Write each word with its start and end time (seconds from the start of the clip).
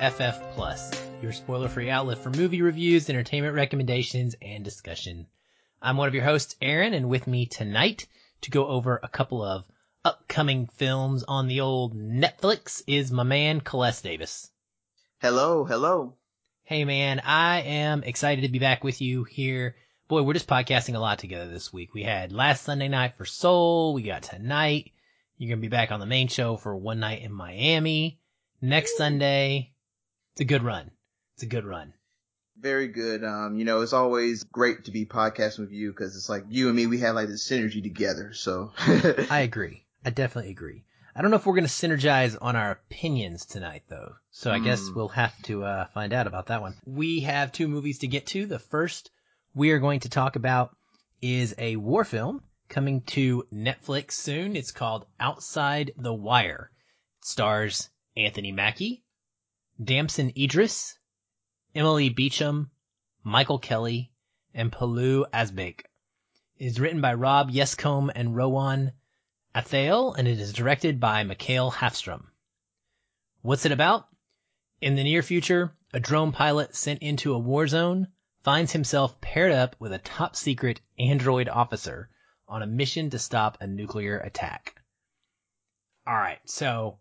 To 0.00 0.10
FF 0.10 0.54
Plus, 0.54 0.90
your 1.20 1.30
spoiler-free 1.30 1.90
outlet 1.90 2.16
for 2.16 2.30
movie 2.30 2.62
reviews, 2.62 3.10
entertainment 3.10 3.54
recommendations, 3.54 4.34
and 4.40 4.64
discussion. 4.64 5.26
I'm 5.82 5.98
one 5.98 6.08
of 6.08 6.14
your 6.14 6.24
hosts, 6.24 6.56
Aaron, 6.62 6.94
and 6.94 7.10
with 7.10 7.26
me 7.26 7.44
tonight 7.44 8.06
to 8.40 8.50
go 8.50 8.66
over 8.66 8.98
a 9.02 9.08
couple 9.08 9.42
of 9.42 9.66
upcoming 10.02 10.68
films 10.68 11.22
on 11.24 11.48
the 11.48 11.60
old 11.60 11.94
Netflix 11.94 12.82
is 12.86 13.12
my 13.12 13.24
man, 13.24 13.60
Celeste 13.60 14.02
Davis. 14.02 14.50
Hello, 15.18 15.64
hello. 15.64 16.14
Hey 16.62 16.86
man, 16.86 17.20
I 17.20 17.60
am 17.60 18.02
excited 18.02 18.42
to 18.42 18.48
be 18.48 18.58
back 18.58 18.82
with 18.82 19.02
you 19.02 19.24
here. 19.24 19.76
Boy, 20.08 20.22
we're 20.22 20.32
just 20.32 20.48
podcasting 20.48 20.94
a 20.94 21.00
lot 21.00 21.18
together 21.18 21.50
this 21.50 21.74
week. 21.74 21.92
We 21.92 22.04
had 22.04 22.32
last 22.32 22.64
Sunday 22.64 22.88
night 22.88 23.18
for 23.18 23.26
Soul, 23.26 23.92
we 23.92 24.02
got 24.02 24.22
tonight. 24.22 24.92
You're 25.36 25.50
gonna 25.50 25.60
be 25.60 25.68
back 25.68 25.92
on 25.92 26.00
the 26.00 26.06
main 26.06 26.28
show 26.28 26.56
for 26.56 26.74
one 26.74 27.00
night 27.00 27.20
in 27.20 27.32
Miami 27.32 28.18
next 28.62 28.96
Sunday. 28.96 29.72
It's 30.34 30.42
a 30.42 30.44
good 30.44 30.62
run. 30.62 30.90
It's 31.34 31.42
a 31.42 31.46
good 31.46 31.64
run. 31.64 31.94
Very 32.58 32.88
good. 32.88 33.24
Um, 33.24 33.56
you 33.56 33.64
know, 33.64 33.80
it's 33.80 33.92
always 33.92 34.44
great 34.44 34.84
to 34.84 34.90
be 34.90 35.06
podcasting 35.06 35.60
with 35.60 35.72
you 35.72 35.90
because 35.90 36.16
it's 36.16 36.28
like 36.28 36.44
you 36.50 36.68
and 36.68 36.76
me, 36.76 36.86
we 36.86 36.98
have 36.98 37.14
like 37.14 37.28
this 37.28 37.48
synergy 37.48 37.82
together. 37.82 38.32
So 38.34 38.72
I 38.78 39.40
agree. 39.40 39.86
I 40.04 40.10
definitely 40.10 40.50
agree. 40.50 40.84
I 41.14 41.22
don't 41.22 41.30
know 41.30 41.36
if 41.36 41.46
we're 41.46 41.54
going 41.54 41.66
to 41.66 41.70
synergize 41.70 42.36
on 42.40 42.56
our 42.56 42.70
opinions 42.72 43.46
tonight 43.46 43.82
though. 43.88 44.12
So 44.30 44.50
I 44.50 44.58
mm. 44.58 44.64
guess 44.64 44.88
we'll 44.94 45.08
have 45.08 45.34
to 45.42 45.64
uh, 45.64 45.86
find 45.86 46.12
out 46.12 46.26
about 46.26 46.46
that 46.46 46.62
one. 46.62 46.76
We 46.86 47.20
have 47.20 47.52
two 47.52 47.68
movies 47.68 47.98
to 47.98 48.06
get 48.06 48.26
to. 48.28 48.46
The 48.46 48.58
first 48.58 49.10
we 49.54 49.70
are 49.72 49.78
going 49.78 50.00
to 50.00 50.08
talk 50.08 50.36
about 50.36 50.76
is 51.20 51.54
a 51.58 51.76
war 51.76 52.04
film 52.04 52.42
coming 52.68 53.02
to 53.02 53.44
Netflix 53.52 54.12
soon. 54.12 54.54
It's 54.54 54.70
called 54.70 55.06
Outside 55.18 55.92
the 55.96 56.14
Wire. 56.14 56.70
It 57.18 57.26
stars 57.26 57.90
Anthony 58.16 58.52
Mackie, 58.52 59.02
Damson 59.82 60.32
Idris, 60.36 60.98
Emily 61.74 62.10
Beecham, 62.10 62.70
Michael 63.24 63.58
Kelly, 63.58 64.12
and 64.52 64.70
Pilou 64.70 65.24
Asbæk. 65.30 65.80
It 66.58 66.66
is 66.66 66.78
written 66.78 67.00
by 67.00 67.14
Rob 67.14 67.50
Yescombe 67.50 68.12
and 68.14 68.36
Rowan 68.36 68.92
Athale, 69.54 70.14
and 70.18 70.28
it 70.28 70.38
is 70.38 70.52
directed 70.52 71.00
by 71.00 71.24
Mikael 71.24 71.70
Hafstrom. 71.72 72.26
What's 73.40 73.64
it 73.64 73.72
about? 73.72 74.06
In 74.82 74.96
the 74.96 75.02
near 75.02 75.22
future, 75.22 75.74
a 75.94 76.00
drone 76.00 76.32
pilot 76.32 76.76
sent 76.76 77.00
into 77.02 77.32
a 77.32 77.38
war 77.38 77.66
zone 77.66 78.08
finds 78.42 78.72
himself 78.72 79.20
paired 79.20 79.52
up 79.52 79.76
with 79.78 79.92
a 79.92 79.98
top 79.98 80.36
secret 80.36 80.80
android 80.98 81.48
officer 81.48 82.10
on 82.46 82.62
a 82.62 82.66
mission 82.66 83.10
to 83.10 83.18
stop 83.18 83.56
a 83.60 83.66
nuclear 83.66 84.18
attack. 84.18 84.74
Alright, 86.06 86.40
so 86.44 86.99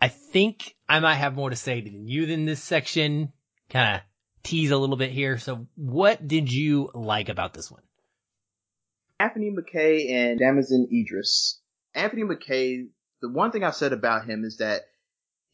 I 0.00 0.08
think 0.08 0.74
I 0.88 1.00
might 1.00 1.16
have 1.16 1.34
more 1.34 1.50
to 1.50 1.56
say 1.56 1.80
than 1.80 2.06
you 2.06 2.24
in 2.24 2.44
this 2.44 2.62
section. 2.62 3.32
Kind 3.70 3.96
of 3.96 4.02
tease 4.42 4.70
a 4.70 4.78
little 4.78 4.96
bit 4.96 5.10
here. 5.10 5.38
So 5.38 5.66
what 5.74 6.26
did 6.26 6.52
you 6.52 6.90
like 6.94 7.28
about 7.28 7.54
this 7.54 7.70
one? 7.70 7.82
Anthony 9.20 9.50
Mackie 9.50 10.14
and 10.14 10.38
Damson 10.38 10.88
Idris. 10.92 11.60
Anthony 11.94 12.22
Mackie, 12.22 12.90
the 13.20 13.28
one 13.28 13.50
thing 13.50 13.64
I've 13.64 13.74
said 13.74 13.92
about 13.92 14.26
him 14.26 14.44
is 14.44 14.58
that 14.58 14.82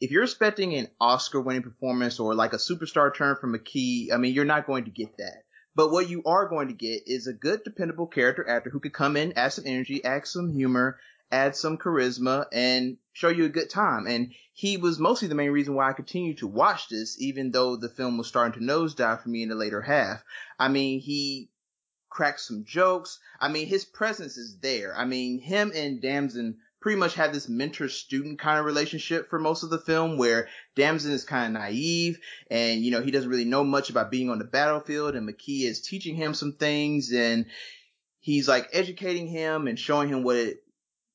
if 0.00 0.10
you're 0.10 0.24
expecting 0.24 0.74
an 0.74 0.88
Oscar 1.00 1.40
winning 1.40 1.62
performance 1.62 2.20
or 2.20 2.34
like 2.34 2.52
a 2.52 2.58
superstar 2.58 3.14
turn 3.14 3.36
from 3.40 3.52
Mackie, 3.52 4.10
I 4.12 4.18
mean, 4.18 4.34
you're 4.34 4.44
not 4.44 4.66
going 4.66 4.84
to 4.84 4.90
get 4.90 5.16
that. 5.16 5.44
But 5.74 5.90
what 5.90 6.08
you 6.08 6.22
are 6.26 6.48
going 6.48 6.68
to 6.68 6.74
get 6.74 7.02
is 7.06 7.26
a 7.26 7.32
good, 7.32 7.60
dependable 7.64 8.06
character 8.06 8.48
actor 8.48 8.70
who 8.70 8.80
could 8.80 8.92
come 8.92 9.16
in, 9.16 9.32
add 9.32 9.54
some 9.54 9.64
energy, 9.66 10.04
add 10.04 10.26
some 10.26 10.52
humor, 10.52 10.98
add 11.30 11.56
some 11.56 11.78
charisma 11.78 12.46
and 12.52 12.96
show 13.12 13.28
you 13.28 13.44
a 13.44 13.50
good 13.50 13.70
time. 13.70 14.06
And 14.06 14.32
he 14.52 14.76
was 14.76 14.98
mostly 14.98 15.28
the 15.28 15.34
main 15.34 15.50
reason 15.50 15.74
why 15.74 15.88
I 15.88 15.94
continued 15.94 16.38
to 16.38 16.46
watch 16.46 16.88
this, 16.88 17.20
even 17.20 17.50
though 17.50 17.76
the 17.76 17.88
film 17.88 18.18
was 18.18 18.28
starting 18.28 18.60
to 18.60 18.66
nosedive 18.66 19.22
for 19.22 19.28
me 19.28 19.42
in 19.42 19.48
the 19.48 19.54
later 19.54 19.80
half. 19.80 20.22
I 20.58 20.68
mean, 20.68 21.00
he 21.00 21.50
cracked 22.08 22.40
some 22.40 22.64
jokes. 22.64 23.18
I 23.40 23.48
mean, 23.48 23.66
his 23.66 23.84
presence 23.84 24.36
is 24.36 24.58
there. 24.60 24.96
I 24.96 25.04
mean, 25.04 25.40
him 25.40 25.72
and 25.74 26.00
Damson 26.00 26.58
pretty 26.80 26.98
much 26.98 27.14
have 27.14 27.32
this 27.32 27.48
mentor 27.48 27.88
student 27.88 28.38
kind 28.38 28.58
of 28.58 28.66
relationship 28.66 29.30
for 29.30 29.38
most 29.38 29.62
of 29.62 29.70
the 29.70 29.78
film 29.78 30.18
where 30.18 30.48
Damson 30.76 31.12
is 31.12 31.24
kind 31.24 31.46
of 31.46 31.62
naive 31.62 32.20
and, 32.50 32.82
you 32.82 32.90
know, 32.90 33.00
he 33.00 33.10
doesn't 33.10 33.30
really 33.30 33.46
know 33.46 33.64
much 33.64 33.88
about 33.88 34.10
being 34.10 34.28
on 34.28 34.38
the 34.38 34.44
battlefield 34.44 35.14
and 35.14 35.24
Mackie 35.24 35.64
is 35.64 35.80
teaching 35.80 36.14
him 36.14 36.34
some 36.34 36.52
things 36.52 37.10
and 37.10 37.46
he's 38.20 38.46
like 38.46 38.68
educating 38.72 39.26
him 39.26 39.66
and 39.66 39.78
showing 39.78 40.10
him 40.10 40.22
what 40.22 40.36
it 40.36 40.63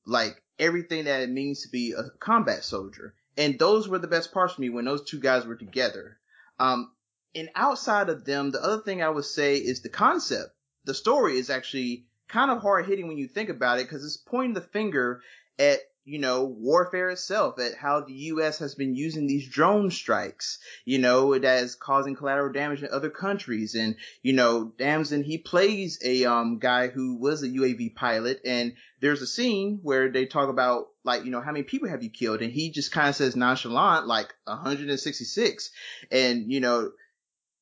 like 0.10 0.42
everything 0.58 1.06
that 1.06 1.22
it 1.22 1.30
means 1.30 1.62
to 1.62 1.70
be 1.70 1.94
a 1.94 2.10
combat 2.20 2.64
soldier. 2.64 3.14
And 3.38 3.58
those 3.58 3.88
were 3.88 4.00
the 4.00 4.08
best 4.08 4.34
parts 4.34 4.56
for 4.56 4.62
me 4.62 4.70
when 4.70 4.86
those 4.86 5.04
two 5.04 5.20
guys 5.20 5.46
were 5.46 5.56
together. 5.56 6.18
Um, 6.60 6.92
and 7.36 7.50
outside 7.56 8.10
of 8.10 8.26
them, 8.26 8.52
the 8.52 8.62
other 8.62 8.82
thing 8.82 9.02
I 9.02 9.10
would 9.10 9.26
say 9.26 9.56
is 9.56 9.82
the 9.82 9.90
concept. 9.90 10.50
The 10.86 10.94
story 10.94 11.38
is 11.38 11.50
actually 11.50 12.06
kind 12.28 12.52
of 12.52 12.62
hard 12.62 12.86
hitting 12.86 13.08
when 13.08 13.18
you 13.18 13.28
think 13.28 13.50
about 13.50 13.80
it 13.80 13.84
because 13.88 14.04
it's 14.04 14.18
pointing 14.18 14.54
the 14.54 14.62
finger 14.62 15.22
at 15.58 15.80
you 16.10 16.18
know, 16.18 16.44
warfare 16.44 17.12
itself, 17.12 17.60
at 17.60 17.76
how 17.76 18.02
the 18.02 18.14
U.S. 18.14 18.58
has 18.58 18.74
been 18.74 18.96
using 18.96 19.28
these 19.28 19.48
drone 19.48 19.92
strikes, 19.92 20.58
you 20.84 20.98
know, 20.98 21.38
that 21.38 21.64
is 21.64 21.76
causing 21.76 22.16
collateral 22.16 22.52
damage 22.52 22.82
in 22.82 22.90
other 22.92 23.12
countries. 23.12 23.76
And, 23.76 23.96
you 24.24 24.34
know, 24.34 24.74
Damson, 24.78 25.24
he 25.24 25.38
plays 25.38 26.00
a, 26.04 26.26
um, 26.26 26.58
guy 26.58 26.88
who 26.88 27.18
was 27.20 27.44
a 27.44 27.48
UAV 27.48 27.94
pilot. 27.94 28.42
And 28.44 28.74
there's 29.02 29.22
a 29.22 29.28
scene 29.28 29.82
where 29.84 30.10
they 30.12 30.26
talk 30.26 30.50
about, 30.50 30.88
like, 31.04 31.26
you 31.26 31.32
know, 31.32 31.42
how 31.42 31.52
many 31.52 31.64
people 31.64 31.90
have 31.90 32.02
you 32.02 32.10
killed? 32.10 32.42
And 32.42 32.52
he 32.52 32.72
just 32.72 32.92
kind 32.92 33.10
of 33.10 33.16
says 33.16 33.36
nonchalant, 33.36 34.08
like 34.08 34.34
166. 34.46 35.70
And, 36.12 36.52
you 36.52 36.60
know, 36.60 36.92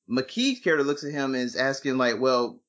Mackie's 0.08 0.62
character 0.62 0.86
looks 0.86 1.04
at 1.04 1.12
him 1.12 1.36
and 1.36 1.44
is 1.44 1.58
asking, 1.58 1.98
like, 1.98 2.18
well, 2.18 2.62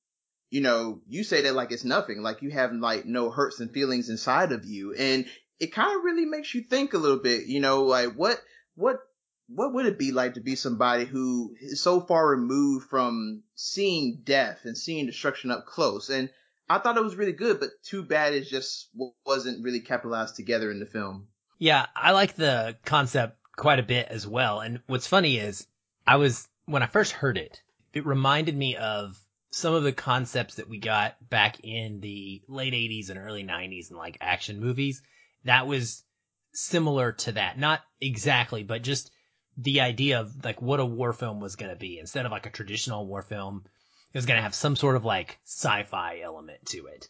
you 0.50 0.60
know, 0.60 1.00
you 1.06 1.24
say 1.24 1.42
that 1.42 1.54
like 1.54 1.72
it's 1.72 1.84
nothing, 1.84 2.22
like 2.22 2.42
you 2.42 2.50
have 2.50 2.72
like 2.72 3.04
no 3.04 3.30
hurts 3.30 3.60
and 3.60 3.70
feelings 3.70 4.08
inside 4.08 4.52
of 4.52 4.64
you. 4.64 4.94
And 4.94 5.26
it 5.60 5.72
kind 5.72 5.96
of 5.96 6.04
really 6.04 6.24
makes 6.24 6.54
you 6.54 6.62
think 6.62 6.94
a 6.94 6.98
little 6.98 7.18
bit, 7.18 7.46
you 7.46 7.60
know, 7.60 7.82
like 7.84 8.14
what, 8.14 8.40
what, 8.74 9.00
what 9.48 9.72
would 9.74 9.86
it 9.86 9.98
be 9.98 10.12
like 10.12 10.34
to 10.34 10.40
be 10.40 10.54
somebody 10.54 11.04
who 11.04 11.54
is 11.60 11.82
so 11.82 12.00
far 12.00 12.28
removed 12.28 12.88
from 12.88 13.42
seeing 13.54 14.20
death 14.22 14.60
and 14.64 14.76
seeing 14.76 15.06
destruction 15.06 15.50
up 15.50 15.66
close? 15.66 16.10
And 16.10 16.30
I 16.68 16.78
thought 16.78 16.96
it 16.96 17.04
was 17.04 17.16
really 17.16 17.32
good, 17.32 17.58
but 17.58 17.70
too 17.82 18.02
bad 18.02 18.34
it 18.34 18.46
just 18.46 18.88
wasn't 19.24 19.64
really 19.64 19.80
capitalized 19.80 20.36
together 20.36 20.70
in 20.70 20.80
the 20.80 20.86
film. 20.86 21.28
Yeah, 21.58 21.86
I 21.96 22.12
like 22.12 22.34
the 22.34 22.76
concept 22.84 23.38
quite 23.56 23.78
a 23.78 23.84
bit 23.84 24.08
as 24.08 24.26
well. 24.26 24.60
And 24.60 24.80
what's 24.86 25.06
funny 25.06 25.38
is 25.38 25.66
I 26.06 26.16
was, 26.16 26.46
when 26.66 26.82
I 26.82 26.86
first 26.86 27.12
heard 27.12 27.38
it, 27.38 27.60
it 27.94 28.06
reminded 28.06 28.56
me 28.56 28.76
of 28.76 29.18
some 29.50 29.74
of 29.74 29.82
the 29.82 29.92
concepts 29.92 30.56
that 30.56 30.68
we 30.68 30.78
got 30.78 31.16
back 31.28 31.60
in 31.64 32.00
the 32.00 32.42
late 32.48 32.74
80s 32.74 33.08
and 33.08 33.18
early 33.18 33.44
90s 33.44 33.90
in 33.90 33.96
like 33.96 34.18
action 34.20 34.60
movies 34.60 35.02
that 35.44 35.66
was 35.66 36.04
similar 36.52 37.12
to 37.12 37.32
that. 37.32 37.58
Not 37.58 37.80
exactly, 38.00 38.62
but 38.62 38.82
just 38.82 39.10
the 39.56 39.80
idea 39.80 40.20
of 40.20 40.44
like 40.44 40.62
what 40.62 40.80
a 40.80 40.84
war 40.84 41.12
film 41.12 41.40
was 41.40 41.56
going 41.56 41.70
to 41.70 41.76
be 41.76 41.98
instead 41.98 42.26
of 42.26 42.32
like 42.32 42.46
a 42.46 42.50
traditional 42.50 43.06
war 43.06 43.22
film. 43.22 43.64
It 44.12 44.16
was 44.16 44.26
going 44.26 44.38
to 44.38 44.42
have 44.42 44.54
some 44.54 44.76
sort 44.76 44.96
of 44.96 45.04
like 45.04 45.38
sci-fi 45.44 46.20
element 46.20 46.64
to 46.66 46.86
it. 46.86 47.08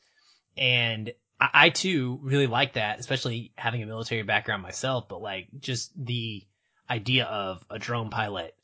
And 0.56 1.12
I, 1.40 1.50
I 1.54 1.70
too 1.70 2.18
really 2.22 2.46
like 2.46 2.74
that, 2.74 2.98
especially 2.98 3.52
having 3.56 3.82
a 3.82 3.86
military 3.86 4.22
background 4.22 4.62
myself, 4.62 5.08
but 5.08 5.22
like 5.22 5.48
just 5.60 5.92
the 5.96 6.44
idea 6.90 7.24
of 7.26 7.62
a 7.70 7.78
drone 7.78 8.10
pilot. 8.10 8.54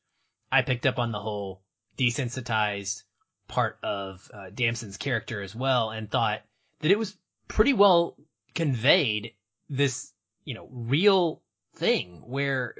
I 0.50 0.62
picked 0.62 0.86
up 0.86 0.98
on 0.98 1.12
the 1.12 1.20
whole 1.20 1.62
desensitized 1.98 3.02
part 3.48 3.78
of 3.82 4.30
uh, 4.32 4.50
Damson's 4.54 4.96
character 4.96 5.42
as 5.42 5.54
well 5.54 5.90
and 5.90 6.10
thought 6.10 6.42
that 6.80 6.90
it 6.90 6.98
was 6.98 7.16
pretty 7.48 7.72
well 7.72 8.16
conveyed 8.54 9.32
this, 9.68 10.12
you 10.44 10.54
know, 10.54 10.68
real 10.70 11.42
thing 11.76 12.22
where 12.26 12.74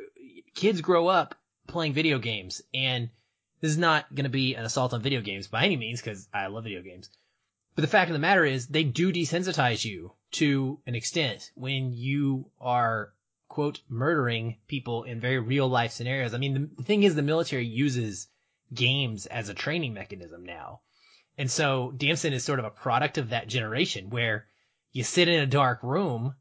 kids 0.55 0.81
grow 0.81 1.09
up 1.09 1.35
playing 1.67 1.93
video 1.93 2.19
games 2.19 2.63
and 2.73 3.11
this 3.61 3.71
is 3.71 3.79
not 3.79 4.15
going 4.15 4.25
to 4.25 4.31
be 4.31 4.55
an 4.55 4.65
assault 4.65 4.93
on 4.93 5.01
video 5.01 5.21
games 5.21 5.49
by 5.49 5.65
any 5.65 5.77
means 5.77 6.01
because 6.01 6.29
I 6.33 6.47
love 6.49 6.65
video 6.65 6.83
games. 6.83 7.09
But 7.75 7.83
the 7.83 7.89
fact 7.89 8.11
of 8.11 8.13
the 8.13 8.21
matter 8.21 8.45
is 8.45 8.67
they 8.67 8.85
do 8.85 9.13
desensitize 9.13 9.85
you 9.85 10.13
to 10.33 10.81
an 10.87 10.95
extent 10.95 11.51
when 11.55 11.93
you 11.93 12.51
are 12.61 13.13
quote 13.49 13.81
murdering 13.89 14.59
people 14.67 15.05
in 15.05 15.21
very 15.21 15.39
real 15.39 15.69
life 15.69 15.93
scenarios. 15.93 16.35
I 16.35 16.39
mean, 16.39 16.71
the, 16.77 16.83
thing 16.83 17.03
is 17.03 17.15
the 17.15 17.23
military 17.23 17.67
uses 17.67 18.29
games 18.73 19.27
as 19.27 19.49
a 19.49 19.55
training 19.55 19.95
mechanism 19.95 20.45
now. 20.45 20.81
And 21.39 21.51
so 21.51 21.93
Damson 21.97 22.33
is 22.33 22.45
sort 22.45 22.59
of 22.59 22.65
a 22.65 22.71
product 22.71 23.19
of 23.19 23.31
that 23.31 23.49
generation 23.49 24.11
where 24.11 24.47
you 24.93 25.03
sit 25.03 25.29
in 25.29 25.41
a 25.41 25.47
dark 25.47 25.83
room 25.83 26.35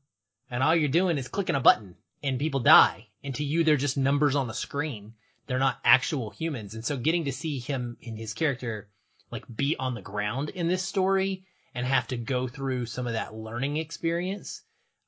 and 0.53 0.61
all 0.61 0.75
you're 0.75 0.87
doing 0.87 1.17
is 1.17 1.27
clicking 1.29 1.55
a 1.55 1.59
button 1.59 1.95
and 2.21 2.37
people 2.37 2.59
die. 2.59 3.07
And 3.23 3.33
to 3.35 3.43
you, 3.43 3.63
they're 3.63 3.75
just 3.75 3.97
numbers 3.97 4.35
on 4.35 4.45
the 4.45 4.53
screen. 4.53 5.15
They're 5.47 5.57
not 5.57 5.79
actual 5.83 6.29
humans. 6.29 6.75
And 6.75 6.85
so 6.85 6.95
getting 6.95 7.25
to 7.25 7.31
see 7.31 7.57
him 7.57 7.97
in 8.01 8.15
his 8.15 8.35
character, 8.35 8.87
like 9.31 9.45
be 9.53 9.75
on 9.77 9.95
the 9.95 10.01
ground 10.03 10.49
in 10.49 10.67
this 10.67 10.83
story 10.83 11.47
and 11.73 11.87
have 11.87 12.05
to 12.09 12.17
go 12.17 12.47
through 12.47 12.85
some 12.85 13.07
of 13.07 13.13
that 13.13 13.33
learning 13.33 13.77
experience, 13.77 14.61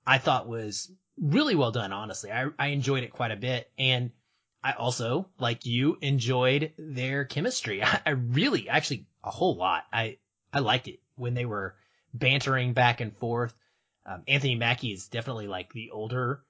I 0.04 0.18
thought 0.18 0.48
was 0.48 0.92
really 1.22 1.54
well 1.54 1.72
done, 1.72 1.94
honestly. 1.94 2.32
I, 2.32 2.48
I 2.58 2.70
enjoyed 2.70 3.04
it 3.04 3.14
quite 3.14 3.32
a 3.32 3.36
bit. 3.36 3.70
And 3.78 4.10
I 4.64 4.72
also, 4.72 5.28
like 5.38 5.68
you, 5.68 6.00
enjoyed 6.02 6.74
their 6.76 7.24
chemistry. 7.24 7.84
I, 7.84 8.02
I 8.04 8.10
really, 8.10 8.68
actually, 8.68 9.06
a 9.24 9.30
whole 9.30 9.56
lot. 9.56 9.84
I, 9.94 10.18
I 10.52 10.62
liked 10.62 10.88
it 10.88 11.02
when 11.18 11.36
they 11.36 11.46
were 11.46 11.76
bantering 12.16 12.74
back 12.74 13.00
and 13.00 13.16
forth. 13.16 13.54
Um, 14.06 14.24
Anthony 14.28 14.56
Mackie 14.56 14.94
is 14.94 15.08
definitely 15.08 15.48
like 15.48 15.74
the 15.74 15.92
older 15.92 16.44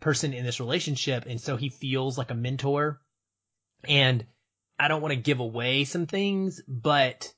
person 0.00 0.32
in 0.32 0.44
this 0.44 0.60
relationship. 0.60 1.26
And 1.26 1.40
so 1.40 1.56
he 1.56 1.68
feels 1.68 2.18
like 2.18 2.30
a 2.30 2.34
mentor. 2.34 3.00
And 3.88 4.26
I 4.78 4.88
don't 4.88 5.02
want 5.02 5.12
to 5.12 5.20
give 5.20 5.40
away 5.40 5.84
some 5.84 6.06
things, 6.06 6.62
but 6.66 7.32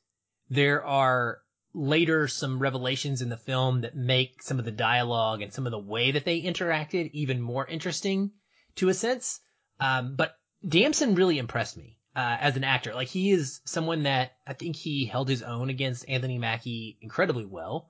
there 0.48 0.84
are 0.84 1.38
later 1.74 2.28
some 2.28 2.58
revelations 2.58 3.22
in 3.22 3.28
the 3.28 3.36
film 3.36 3.80
that 3.80 3.96
make 3.96 4.42
some 4.42 4.58
of 4.58 4.64
the 4.64 4.70
dialogue 4.70 5.42
and 5.42 5.52
some 5.52 5.66
of 5.66 5.70
the 5.70 5.78
way 5.78 6.12
that 6.12 6.24
they 6.24 6.42
interacted 6.42 7.10
even 7.12 7.40
more 7.40 7.66
interesting 7.66 8.32
to 8.76 8.88
a 8.88 8.94
sense. 8.94 9.40
Um, 9.80 10.14
but 10.16 10.36
Damson 10.66 11.14
really 11.14 11.38
impressed 11.38 11.76
me 11.76 11.98
uh, 12.14 12.36
as 12.40 12.56
an 12.56 12.64
actor. 12.64 12.94
Like 12.94 13.08
he 13.08 13.30
is 13.30 13.60
someone 13.64 14.04
that 14.04 14.32
I 14.46 14.52
think 14.52 14.76
he 14.76 15.06
held 15.06 15.28
his 15.28 15.42
own 15.42 15.70
against 15.70 16.08
Anthony 16.08 16.38
Mackie 16.38 16.98
incredibly 17.00 17.46
well. 17.46 17.88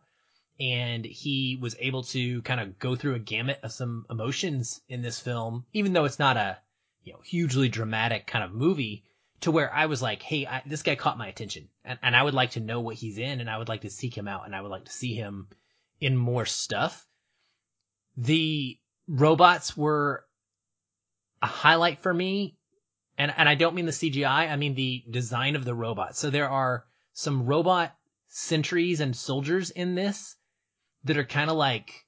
And 0.63 1.05
he 1.05 1.59
was 1.61 1.75
able 1.81 2.05
to 2.05 2.41
kind 2.43 2.61
of 2.61 2.79
go 2.79 2.95
through 2.95 3.17
a 3.17 3.19
gamut 3.19 3.59
of 3.65 3.73
some 3.73 4.07
emotions 4.09 4.81
in 4.89 5.03
this 5.03 5.19
film, 5.19 5.67
even 5.73 5.93
though 5.93 6.05
it's 6.05 6.21
not 6.21 6.37
a, 6.37 6.59
you 7.03 7.13
know, 7.13 7.19
hugely 7.25 7.69
dramatic 7.69 8.29
kind 8.29 8.45
of 8.45 8.53
movie 8.53 9.03
to 9.41 9.51
where 9.51 9.75
I 9.75 9.87
was 9.87 10.01
like, 10.01 10.23
Hey, 10.23 10.47
I, 10.47 10.63
this 10.65 10.85
guy 10.85 10.95
caught 10.95 11.19
my 11.19 11.27
attention 11.27 11.69
and, 11.85 11.99
and 12.01 12.15
I 12.15 12.23
would 12.23 12.35
like 12.35 12.53
to 12.53 12.61
know 12.61 12.81
what 12.81 12.95
he's 12.95 13.19
in 13.19 13.41
and 13.41 13.51
I 13.51 13.59
would 13.59 13.69
like 13.69 13.81
to 13.81 13.91
seek 13.91 14.17
him 14.17 14.29
out 14.29 14.47
and 14.47 14.55
I 14.55 14.61
would 14.61 14.71
like 14.71 14.85
to 14.85 14.93
see 14.93 15.15
him 15.15 15.49
in 16.01 16.17
more 16.17 16.47
stuff. 16.47 17.05
The 18.17 18.79
robots 19.09 19.77
were 19.77 20.25
a 21.43 21.47
highlight 21.47 21.99
for 21.99 22.15
me 22.15 22.57
and 23.19 23.35
and 23.37 23.49
I 23.49 23.57
don't 23.57 23.75
mean 23.75 23.87
the 23.87 23.93
CGI, 23.93 24.49
I 24.49 24.55
mean 24.55 24.75
the 24.77 25.03
design 25.11 25.57
of 25.57 25.65
the 25.65 25.75
robots. 25.75 26.21
So 26.21 26.31
there 26.31 26.49
are 26.49 26.85
some 27.15 27.47
robot 27.47 27.97
sentries 28.29 29.01
and 29.01 29.17
soldiers 29.17 29.71
in 29.71 29.97
this 29.97 30.37
that 31.05 31.17
are 31.17 31.25
kind 31.25 31.51
of 31.51 31.57
like 31.57 32.05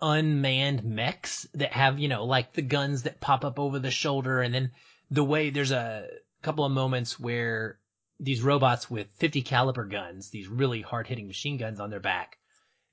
unmanned 0.00 0.84
mechs 0.84 1.46
that 1.54 1.72
have, 1.72 1.98
you 1.98 2.08
know, 2.08 2.24
like 2.24 2.52
the 2.52 2.62
guns 2.62 3.02
that 3.02 3.20
pop 3.20 3.44
up 3.44 3.58
over 3.58 3.78
the 3.78 3.90
shoulder 3.90 4.40
and 4.40 4.54
then 4.54 4.70
the 5.10 5.24
way 5.24 5.50
there's 5.50 5.72
a 5.72 6.06
couple 6.42 6.64
of 6.64 6.72
moments 6.72 7.18
where 7.18 7.78
these 8.18 8.42
robots 8.42 8.90
with 8.90 9.08
50 9.16 9.42
caliber 9.42 9.84
guns, 9.84 10.30
these 10.30 10.48
really 10.48 10.82
hard 10.82 11.06
hitting 11.06 11.26
machine 11.26 11.56
guns 11.56 11.80
on 11.80 11.90
their 11.90 12.00
back, 12.00 12.38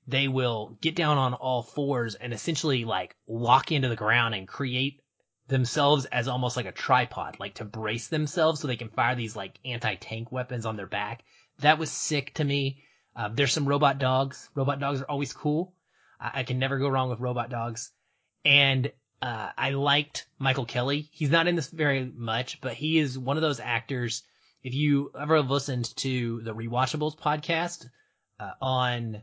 they 0.06 0.26
will 0.26 0.78
get 0.80 0.96
down 0.96 1.18
on 1.18 1.34
all 1.34 1.62
fours 1.62 2.14
and 2.14 2.32
essentially 2.32 2.84
like 2.84 3.14
lock 3.26 3.70
into 3.70 3.88
the 3.88 3.96
ground 3.96 4.34
and 4.34 4.48
create 4.48 5.02
themselves 5.48 6.04
as 6.06 6.28
almost 6.28 6.56
like 6.56 6.66
a 6.66 6.72
tripod, 6.72 7.36
like 7.38 7.54
to 7.54 7.64
brace 7.64 8.08
themselves 8.08 8.60
so 8.60 8.66
they 8.66 8.76
can 8.76 8.88
fire 8.88 9.14
these 9.14 9.36
like 9.36 9.58
anti-tank 9.64 10.30
weapons 10.32 10.66
on 10.66 10.76
their 10.76 10.86
back. 10.86 11.24
That 11.60 11.78
was 11.78 11.90
sick 11.90 12.34
to 12.34 12.44
me. 12.44 12.82
Uh, 13.18 13.28
there's 13.34 13.52
some 13.52 13.66
robot 13.66 13.98
dogs. 13.98 14.48
Robot 14.54 14.78
dogs 14.78 15.00
are 15.00 15.10
always 15.10 15.32
cool. 15.32 15.74
I, 16.20 16.30
I 16.34 16.42
can 16.44 16.60
never 16.60 16.78
go 16.78 16.88
wrong 16.88 17.10
with 17.10 17.18
robot 17.18 17.50
dogs. 17.50 17.90
And 18.44 18.92
uh, 19.20 19.50
I 19.58 19.70
liked 19.70 20.28
Michael 20.38 20.66
Kelly. 20.66 21.08
He's 21.10 21.30
not 21.30 21.48
in 21.48 21.56
this 21.56 21.68
very 21.68 22.04
much, 22.04 22.60
but 22.60 22.74
he 22.74 22.98
is 22.98 23.18
one 23.18 23.36
of 23.36 23.42
those 23.42 23.58
actors. 23.58 24.22
If 24.62 24.72
you 24.72 25.10
ever 25.18 25.42
listened 25.42 25.94
to 25.96 26.42
the 26.42 26.54
Rewatchables 26.54 27.18
podcast 27.18 27.86
uh, 28.38 28.52
on, 28.62 29.22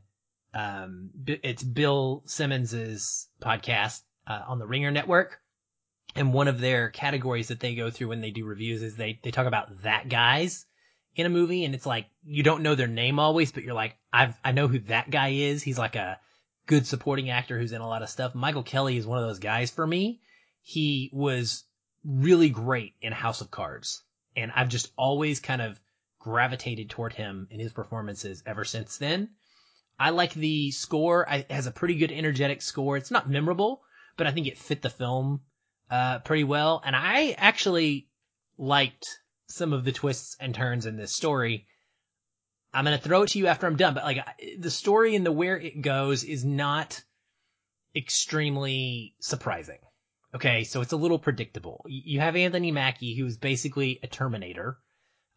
um, 0.53 1.11
it's 1.25 1.63
Bill 1.63 2.23
Simmons's 2.25 3.29
podcast 3.41 4.01
uh, 4.27 4.41
on 4.45 4.59
the 4.59 4.67
Ringer 4.67 4.91
Network 4.91 5.39
and 6.17 6.33
one 6.33 6.49
of 6.49 6.59
their 6.59 6.89
categories 6.89 7.47
that 7.47 7.61
they 7.61 7.75
go 7.75 7.89
through 7.89 8.09
when 8.09 8.21
they 8.21 8.31
do 8.31 8.43
reviews 8.43 8.83
is 8.83 8.97
they, 8.97 9.19
they 9.23 9.31
talk 9.31 9.47
about 9.47 9.83
that 9.83 10.09
guys 10.09 10.65
in 11.15 11.25
a 11.25 11.29
movie. 11.29 11.65
And 11.65 11.73
it's 11.73 11.85
like, 11.85 12.07
you 12.23 12.43
don't 12.43 12.63
know 12.63 12.75
their 12.75 12.87
name 12.87 13.19
always, 13.19 13.51
but 13.51 13.63
you're 13.63 13.73
like, 13.73 13.95
I've, 14.11 14.37
I 14.43 14.51
know 14.51 14.67
who 14.67 14.79
that 14.79 15.09
guy 15.09 15.29
is. 15.29 15.63
He's 15.63 15.77
like 15.77 15.95
a 15.95 16.19
good 16.67 16.85
supporting 16.85 17.29
actor 17.29 17.57
who's 17.57 17.71
in 17.71 17.81
a 17.81 17.87
lot 17.87 18.01
of 18.01 18.09
stuff. 18.09 18.35
Michael 18.35 18.63
Kelly 18.63 18.97
is 18.97 19.07
one 19.07 19.17
of 19.17 19.27
those 19.27 19.39
guys 19.39 19.71
for 19.71 19.85
me. 19.85 20.21
He 20.61 21.09
was 21.13 21.63
really 22.03 22.49
great 22.49 22.93
in 23.01 23.13
House 23.13 23.41
of 23.41 23.51
Cards. 23.51 24.03
And 24.35 24.51
I've 24.53 24.69
just 24.69 24.91
always 24.97 25.39
kind 25.39 25.61
of 25.61 25.79
gravitated 26.19 26.89
toward 26.89 27.13
him 27.13 27.47
in 27.51 27.59
his 27.59 27.71
performances 27.71 28.43
ever 28.45 28.65
since 28.65 28.97
then. 28.97 29.29
I 29.97 30.09
like 30.09 30.33
the 30.33 30.71
score. 30.71 31.25
it 31.29 31.51
has 31.51 31.67
a 31.67 31.71
pretty 31.71 31.95
good 31.95 32.11
energetic 32.11 32.61
score. 32.61 32.97
It's 32.97 33.11
not 33.11 33.29
memorable, 33.29 33.81
but 34.17 34.27
I 34.27 34.31
think 34.31 34.47
it 34.47 34.57
fit 34.57 34.81
the 34.81 34.89
film 34.89 35.41
uh, 35.89 36.19
pretty 36.19 36.43
well. 36.43 36.81
And 36.83 36.95
I 36.95 37.31
actually 37.37 38.09
liked 38.57 39.07
some 39.47 39.73
of 39.73 39.83
the 39.83 39.91
twists 39.91 40.35
and 40.39 40.53
turns 40.53 40.85
in 40.85 40.97
this 40.97 41.11
story. 41.11 41.67
I'm 42.73 42.85
going 42.85 42.97
to 42.97 43.03
throw 43.03 43.23
it 43.23 43.29
to 43.29 43.39
you 43.39 43.47
after 43.47 43.67
I'm 43.67 43.77
done, 43.77 43.93
but 43.93 44.03
like 44.03 44.19
the 44.59 44.71
story 44.71 45.15
and 45.15 45.25
the 45.25 45.31
where 45.31 45.57
it 45.57 45.81
goes 45.81 46.23
is 46.23 46.43
not 46.43 47.01
extremely 47.95 49.15
surprising. 49.19 49.79
Okay. 50.33 50.65
So 50.65 50.81
it's 50.81 50.91
a 50.91 50.97
little 50.97 51.19
predictable. 51.19 51.85
You 51.87 52.19
have 52.19 52.35
Anthony 52.35 52.71
Mackie, 52.71 53.15
who's 53.15 53.37
basically 53.37 53.99
a 54.03 54.07
Terminator, 54.07 54.77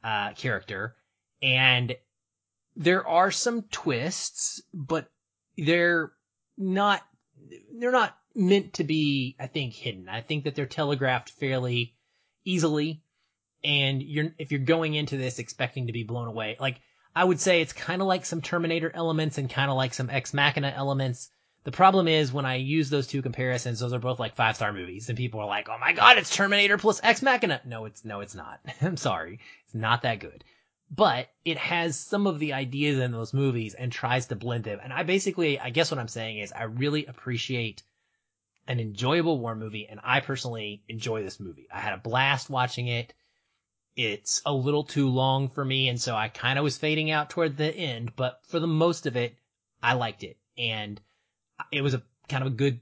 uh, 0.02 0.32
character 0.32 0.96
and 1.43 1.96
there 2.76 3.06
are 3.06 3.31
some 3.31 3.62
twists, 3.62 4.62
but 4.72 5.10
they're 5.56 6.12
not, 6.56 7.02
they're 7.72 7.93
not 7.93 8.16
meant 8.34 8.75
to 8.75 8.84
be, 8.84 9.37
I 9.38 9.46
think, 9.46 9.75
hidden. 9.75 10.08
I 10.08 10.20
think 10.20 10.44
that 10.44 10.55
they're 10.55 10.66
telegraphed 10.66 11.31
fairly 11.31 11.96
easily. 12.44 13.02
And 13.64 14.02
you're, 14.02 14.32
if 14.38 14.52
you're 14.52 14.60
going 14.60 14.94
into 14.94 15.16
this 15.16 15.38
expecting 15.38 15.88
to 15.88 15.93
be 15.93 16.05
blown 16.05 16.28
away, 16.28 16.56
like, 16.60 16.81
I 17.14 17.25
would 17.25 17.40
say 17.40 17.60
it's 17.60 17.72
kind 17.72 18.00
of 18.00 18.08
like 18.08 18.25
some 18.25 18.40
Terminator 18.40 18.90
elements 18.94 19.38
and 19.38 19.50
kind 19.50 19.70
of 19.70 19.76
like 19.76 19.94
some 19.94 20.10
Ex 20.10 20.32
Machina 20.32 20.72
elements. 20.75 21.31
The 21.64 21.72
problem 21.72 22.06
is 22.06 22.32
when 22.32 22.46
I 22.46 22.56
use 22.56 22.90
those 22.90 23.08
two 23.08 23.22
comparisons, 23.22 23.81
those 23.81 23.93
are 23.93 23.99
both 23.99 24.20
like 24.20 24.37
five 24.37 24.56
star 24.56 24.72
movies 24.72 25.08
and 25.08 25.19
people 25.19 25.40
are 25.40 25.46
like, 25.46 25.69
Oh 25.69 25.78
my 25.81 25.93
God, 25.93 26.19
it's 26.19 26.34
Terminator 26.34 26.79
plus 26.79 27.00
Ex 27.03 27.20
Machina. 27.20 27.60
No, 27.65 27.86
it's, 27.86 28.05
no, 28.05 28.20
it's 28.20 28.34
not. 28.34 28.60
I'm 28.82 28.96
sorry. 28.96 29.41
It's 29.65 29.74
not 29.74 30.03
that 30.03 30.20
good, 30.20 30.44
but 30.91 31.29
it 31.44 31.58
has 31.58 31.98
some 31.98 32.27
of 32.27 32.38
the 32.38 32.53
ideas 32.53 33.00
in 33.00 33.10
those 33.10 33.34
movies 33.34 33.74
and 33.74 33.91
tries 33.91 34.27
to 34.27 34.36
blend 34.36 34.65
them. 34.65 34.79
And 34.82 34.93
I 34.93 35.03
basically, 35.03 35.58
I 35.58 35.70
guess 35.70 35.91
what 35.91 35.98
I'm 35.98 36.08
saying 36.08 36.38
is 36.38 36.53
I 36.53 36.65
really 36.65 37.06
appreciate 37.06 37.82
an 38.69 38.81
enjoyable 38.81 39.38
war 39.41 39.56
movie, 39.56 39.88
and 39.88 39.98
I 40.05 40.20
personally 40.20 40.82
enjoy 40.88 41.22
this 41.22 41.41
movie. 41.41 41.67
I 41.72 41.81
had 41.81 41.94
a 41.94 41.98
blast 41.98 42.50
watching 42.50 42.86
it. 42.86 43.15
It's 43.98 44.40
a 44.46 44.52
little 44.52 44.84
too 44.84 45.08
long 45.08 45.48
for 45.48 45.64
me, 45.64 45.88
and 45.88 46.00
so 46.00 46.14
I 46.14 46.28
kind 46.28 46.56
of 46.56 46.62
was 46.62 46.78
fading 46.78 47.10
out 47.10 47.31
toward 47.31 47.56
the 47.56 47.74
end, 47.74 48.14
but 48.14 48.40
for 48.46 48.60
the 48.60 48.69
most 48.69 49.06
of 49.06 49.17
it, 49.17 49.36
I 49.82 49.94
liked 49.94 50.22
it. 50.22 50.38
And 50.56 51.00
it 51.72 51.82
was 51.82 51.94
a 51.94 52.02
kind 52.28 52.44
of 52.44 52.52
a 52.52 52.55
good 52.55 52.78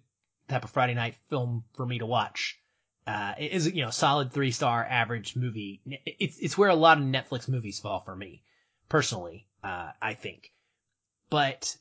type 0.46 0.64
of 0.64 0.70
Friday 0.70 0.92
night 0.92 1.14
film 1.30 1.64
for 1.72 1.86
me 1.86 2.00
to 2.00 2.06
watch. 2.06 2.58
Uh, 3.06 3.32
it 3.38 3.52
is, 3.52 3.72
you 3.72 3.82
know, 3.82 3.88
solid 3.88 4.30
three 4.30 4.50
star 4.50 4.84
average 4.84 5.36
movie. 5.36 5.80
It's, 6.04 6.36
it's 6.38 6.58
where 6.58 6.68
a 6.68 6.74
lot 6.74 6.98
of 6.98 7.04
Netflix 7.04 7.48
movies 7.48 7.80
fall 7.80 8.00
for 8.00 8.14
me, 8.14 8.42
personally, 8.90 9.46
uh, 9.64 9.92
I 10.02 10.12
think. 10.12 10.52
But 11.30 11.78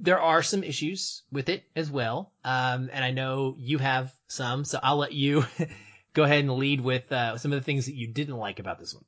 there 0.00 0.20
are 0.20 0.42
some 0.42 0.64
issues 0.64 1.22
with 1.30 1.48
it 1.48 1.62
as 1.76 1.88
well. 1.88 2.32
Um, 2.44 2.90
and 2.92 3.04
I 3.04 3.12
know 3.12 3.54
you 3.56 3.78
have 3.78 4.12
some, 4.26 4.64
so 4.64 4.80
I'll 4.82 4.96
let 4.96 5.12
you 5.12 5.44
go 6.12 6.24
ahead 6.24 6.40
and 6.40 6.52
lead 6.52 6.80
with, 6.80 7.10
uh, 7.12 7.36
some 7.38 7.52
of 7.52 7.60
the 7.60 7.64
things 7.64 7.86
that 7.86 7.94
you 7.94 8.08
didn't 8.08 8.36
like 8.36 8.58
about 8.58 8.78
this 8.78 8.94
one. 8.94 9.04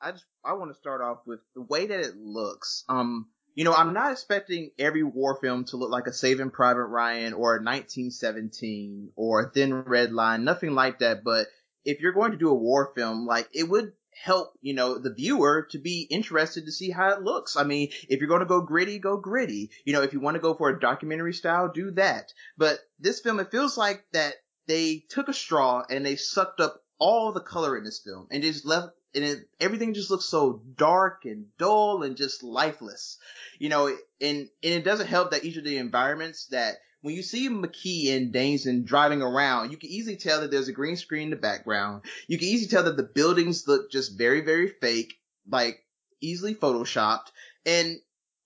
I 0.00 0.12
just, 0.12 0.26
I 0.44 0.52
want 0.54 0.70
to 0.70 0.78
start 0.78 1.00
off 1.00 1.18
with 1.26 1.40
the 1.54 1.62
way 1.62 1.86
that 1.86 2.00
it 2.00 2.16
looks. 2.16 2.84
Um, 2.88 3.28
you 3.54 3.64
know, 3.64 3.72
I'm 3.72 3.94
not 3.94 4.12
expecting 4.12 4.70
every 4.78 5.02
war 5.02 5.38
film 5.40 5.64
to 5.66 5.76
look 5.76 5.90
like 5.90 6.06
a 6.06 6.12
Saving 6.12 6.50
Private 6.50 6.86
Ryan 6.86 7.32
or 7.32 7.56
a 7.56 7.62
1917 7.62 9.12
or 9.16 9.42
a 9.42 9.50
Thin 9.50 9.82
Red 9.84 10.12
Line, 10.12 10.44
nothing 10.44 10.74
like 10.74 10.98
that. 10.98 11.22
But 11.24 11.46
if 11.84 12.00
you're 12.00 12.12
going 12.12 12.32
to 12.32 12.36
do 12.36 12.50
a 12.50 12.54
war 12.54 12.92
film, 12.94 13.26
like 13.26 13.48
it 13.52 13.68
would 13.68 13.92
help, 14.10 14.52
you 14.60 14.74
know, 14.74 14.98
the 14.98 15.12
viewer 15.12 15.68
to 15.70 15.78
be 15.78 16.06
interested 16.10 16.66
to 16.66 16.72
see 16.72 16.90
how 16.90 17.10
it 17.10 17.22
looks. 17.22 17.56
I 17.56 17.64
mean, 17.64 17.90
if 18.08 18.20
you're 18.20 18.28
going 18.28 18.40
to 18.40 18.46
go 18.46 18.60
gritty, 18.60 18.98
go 18.98 19.16
gritty. 19.16 19.70
You 19.84 19.92
know, 19.92 20.02
if 20.02 20.12
you 20.12 20.20
want 20.20 20.34
to 20.34 20.42
go 20.42 20.54
for 20.54 20.68
a 20.68 20.80
documentary 20.80 21.32
style, 21.32 21.70
do 21.72 21.92
that. 21.92 22.32
But 22.56 22.78
this 22.98 23.20
film, 23.20 23.40
it 23.40 23.50
feels 23.50 23.78
like 23.78 24.04
that 24.12 24.34
they 24.66 25.04
took 25.08 25.28
a 25.28 25.34
straw 25.34 25.84
and 25.88 26.04
they 26.04 26.16
sucked 26.16 26.60
up 26.60 26.82
all 26.98 27.32
the 27.32 27.40
color 27.40 27.76
in 27.76 27.84
this 27.84 28.00
film 28.00 28.26
and 28.30 28.42
just 28.42 28.64
left 28.64 28.88
and 29.14 29.24
it, 29.24 29.48
everything 29.60 29.94
just 29.94 30.10
looks 30.10 30.24
so 30.24 30.62
dark 30.76 31.24
and 31.24 31.46
dull 31.58 32.02
and 32.02 32.16
just 32.16 32.42
lifeless, 32.42 33.18
you 33.58 33.68
know, 33.68 33.86
and, 33.86 33.98
and 34.20 34.48
it 34.62 34.84
doesn't 34.84 35.06
help 35.06 35.30
that 35.30 35.44
each 35.44 35.56
of 35.56 35.64
the 35.64 35.76
environments 35.76 36.46
that 36.46 36.76
when 37.00 37.14
you 37.14 37.22
see 37.22 37.48
Mackie 37.48 38.10
and 38.10 38.32
Damson 38.32 38.84
driving 38.84 39.22
around, 39.22 39.70
you 39.70 39.76
can 39.76 39.90
easily 39.90 40.16
tell 40.16 40.40
that 40.40 40.50
there's 40.50 40.68
a 40.68 40.72
green 40.72 40.96
screen 40.96 41.24
in 41.24 41.30
the 41.30 41.36
background. 41.36 42.02
You 42.26 42.38
can 42.38 42.48
easily 42.48 42.70
tell 42.70 42.84
that 42.84 42.96
the 42.96 43.02
buildings 43.02 43.68
look 43.68 43.92
just 43.92 44.16
very, 44.16 44.40
very 44.40 44.68
fake, 44.68 45.14
like 45.46 45.84
easily 46.20 46.54
photoshopped. 46.54 47.26
And 47.66 47.98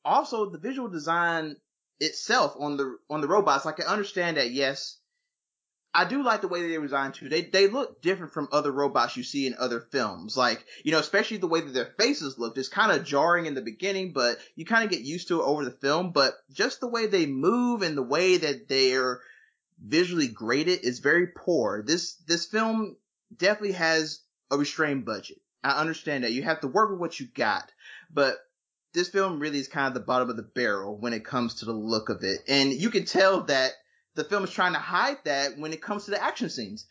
also 0.05 0.51
the 0.51 0.59
visual 0.59 0.89
design 0.89 1.57
itself 2.01 2.55
on 2.59 2.77
the 2.77 2.99
on 3.09 3.21
the 3.21 3.29
robots. 3.29 3.65
Like 3.65 3.81
I 3.81 3.85
understand 3.85 4.37
that, 4.37 4.51
yes, 4.51 4.98
I 5.95 6.05
do 6.05 6.23
like 6.23 6.43
the 6.43 6.49
way 6.49 6.63
they 6.63 6.81
designed 6.81 7.15
too. 7.15 7.29
They 7.29 7.43
they 7.43 7.67
look 7.67 8.03
different 8.03 8.33
from 8.33 8.49
other 8.53 8.71
robots 8.71 9.17
you 9.17 9.23
see 9.23 9.47
in 9.47 9.55
other 9.59 9.81
films. 9.81 10.37
Like, 10.37 10.65
you 10.85 10.93
know, 10.93 10.99
especially 10.99 11.39
the 11.39 11.47
way 11.47 11.61
that 11.61 11.73
their 11.73 11.95
faces 11.99 12.39
looked. 12.39 12.59
is 12.59 12.69
kind 12.69 12.93
of 12.93 13.05
jarring 13.05 13.47
in 13.47 13.55
the 13.55 13.63
beginning, 13.63 14.13
but 14.13 14.39
you 14.55 14.65
kind 14.65 14.85
of 14.85 14.91
get 14.91 15.01
used 15.01 15.29
to 15.29 15.41
it 15.41 15.45
over 15.45 15.65
the 15.65 15.71
film. 15.71 16.13
But 16.13 16.35
just 16.53 16.81
the 16.81 16.89
way 16.89 17.07
they 17.07 17.27
move 17.27 17.83
and 17.83 17.97
the 17.97 18.03
way 18.03 18.37
that 18.37 18.69
they're 18.69 19.21
visually 19.83 20.29
graded 20.29 20.81
is 20.85 20.99
very 20.99 21.29
poor. 21.29 21.83
This 21.83 22.15
this 22.27 22.47
film 22.47 22.97
definitely 23.35 23.73
has 23.73 24.21
a 24.51 24.59
restrained 24.59 25.05
budget. 25.05 25.39
I 25.65 25.81
understand 25.81 26.25
that. 26.25 26.33
You 26.33 26.43
have 26.45 26.61
to 26.61 26.69
work 26.69 26.91
with 26.91 27.01
what 27.01 27.19
you 27.19 27.27
got. 27.27 27.73
But 28.13 28.37
this 28.93 29.09
film 29.09 29.41
really 29.41 29.59
is 29.59 29.69
kind 29.69 29.89
of 29.89 29.95
the 29.95 30.01
bottom 30.01 30.31
of 30.31 30.37
the 30.37 30.43
barrel 30.43 30.97
when 30.97 31.13
it 31.13 31.25
comes 31.25 31.57
to 31.57 31.65
the 31.65 31.73
look 31.73 32.09
of 32.09 32.23
it. 32.25 32.41
And 32.49 32.73
you 32.73 32.91
can 32.91 33.05
tell 33.05 33.43
that 33.43 33.73
the 34.19 34.25
film 34.25 34.45
is 34.45 34.51
trying 34.51 34.73
to 34.73 34.79
hide 34.79 35.19
that 35.25 35.57
when 35.59 35.73
it 35.73 35.81
comes 35.81 36.05
to 36.05 36.11
the 36.11 36.23
action 36.23 36.51
scenes. 36.51 36.87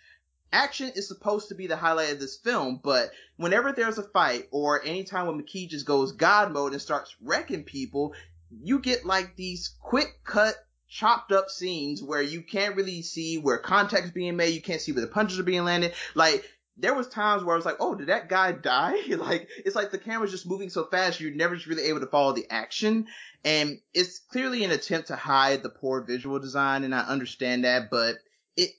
Action 0.53 0.89
is 0.96 1.10
supposed 1.10 1.50
to 1.50 1.55
be 1.55 1.67
the 1.67 1.75
highlight 1.75 2.13
of 2.13 2.22
this 2.22 2.38
film, 2.38 2.79
but 2.81 3.12
whenever 3.36 3.74
there's 3.74 3.98
a 3.98 4.03
fight 4.03 4.48
or 4.50 4.81
anytime 4.86 5.27
when 5.27 5.36
Mackie 5.36 5.67
just 5.67 5.86
goes 5.86 6.13
God 6.13 6.53
mode 6.53 6.72
and 6.72 6.81
starts 6.81 7.17
wrecking 7.22 7.65
people, 7.65 8.13
you 8.50 8.79
get 8.79 9.05
like 9.05 9.36
these 9.36 9.75
quick 9.81 10.24
cut 10.24 10.55
chopped 10.88 11.34
up 11.34 11.50
scenes 11.50 12.01
where 12.01 12.22
you 12.22 12.41
can't 12.41 12.77
really 12.77 13.01
see 13.01 13.38
where 13.38 13.57
contact 13.57 14.05
is 14.05 14.12
being 14.12 14.38
made, 14.38 14.53
you 14.53 14.62
can't 14.62 14.79
see 14.79 14.93
where 14.93 15.01
the 15.01 15.07
punches 15.07 15.38
are 15.38 15.43
being 15.43 15.65
landed. 15.65 15.93
Like 16.15 16.46
there 16.79 16.93
was 16.93 17.07
times 17.07 17.43
where 17.43 17.55
I 17.55 17.57
was 17.57 17.65
like, 17.65 17.77
oh, 17.79 17.96
did 17.96 18.07
that 18.07 18.29
guy 18.29 18.51
die? 18.51 18.98
like, 19.17 19.50
it's 19.65 19.75
like 19.75 19.91
the 19.91 19.98
camera's 19.98 20.31
just 20.31 20.48
moving 20.48 20.69
so 20.69 20.86
fast, 20.86 21.19
you're 21.19 21.31
never 21.31 21.57
really 21.67 21.84
able 21.84 22.00
to 22.01 22.07
follow 22.07 22.34
the 22.34 22.46
action. 22.50 23.07
And 23.43 23.79
it's 23.93 24.19
clearly 24.19 24.63
an 24.63 24.72
attempt 24.72 25.07
to 25.07 25.15
hide 25.15 25.63
the 25.63 25.69
poor 25.69 26.01
visual 26.01 26.39
design, 26.39 26.84
and 26.84 26.93
I 26.93 27.01
understand 27.01 27.63
that, 27.63 27.89
but 27.89 28.15
it, 28.55 28.72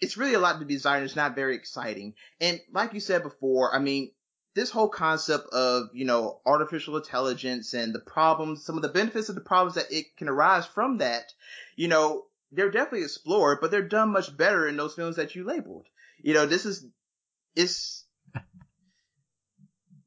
it's 0.00 0.16
really 0.16 0.34
a 0.34 0.40
lot 0.40 0.58
to 0.58 0.66
be 0.66 0.74
designed. 0.74 1.04
It's 1.04 1.16
not 1.16 1.34
very 1.34 1.54
exciting. 1.54 2.14
And 2.40 2.60
like 2.72 2.92
you 2.92 3.00
said 3.00 3.22
before, 3.22 3.74
I 3.74 3.78
mean, 3.78 4.10
this 4.54 4.70
whole 4.70 4.88
concept 4.88 5.48
of, 5.52 5.88
you 5.92 6.04
know, 6.04 6.40
artificial 6.44 6.96
intelligence 6.96 7.74
and 7.74 7.94
the 7.94 8.00
problems, 8.00 8.64
some 8.64 8.76
of 8.76 8.82
the 8.82 8.88
benefits 8.88 9.28
of 9.28 9.36
the 9.36 9.40
problems 9.40 9.76
that 9.76 9.92
it 9.92 10.16
can 10.16 10.28
arise 10.28 10.66
from 10.66 10.98
that, 10.98 11.32
you 11.76 11.86
know, 11.86 12.24
they're 12.50 12.70
definitely 12.70 13.04
explored, 13.04 13.58
but 13.60 13.70
they're 13.70 13.82
done 13.82 14.10
much 14.10 14.36
better 14.36 14.66
in 14.66 14.76
those 14.76 14.94
films 14.94 15.16
that 15.16 15.34
you 15.34 15.44
labeled. 15.44 15.86
You 16.20 16.34
know, 16.34 16.46
this 16.46 16.66
is 16.66 16.84
it's 17.58 18.04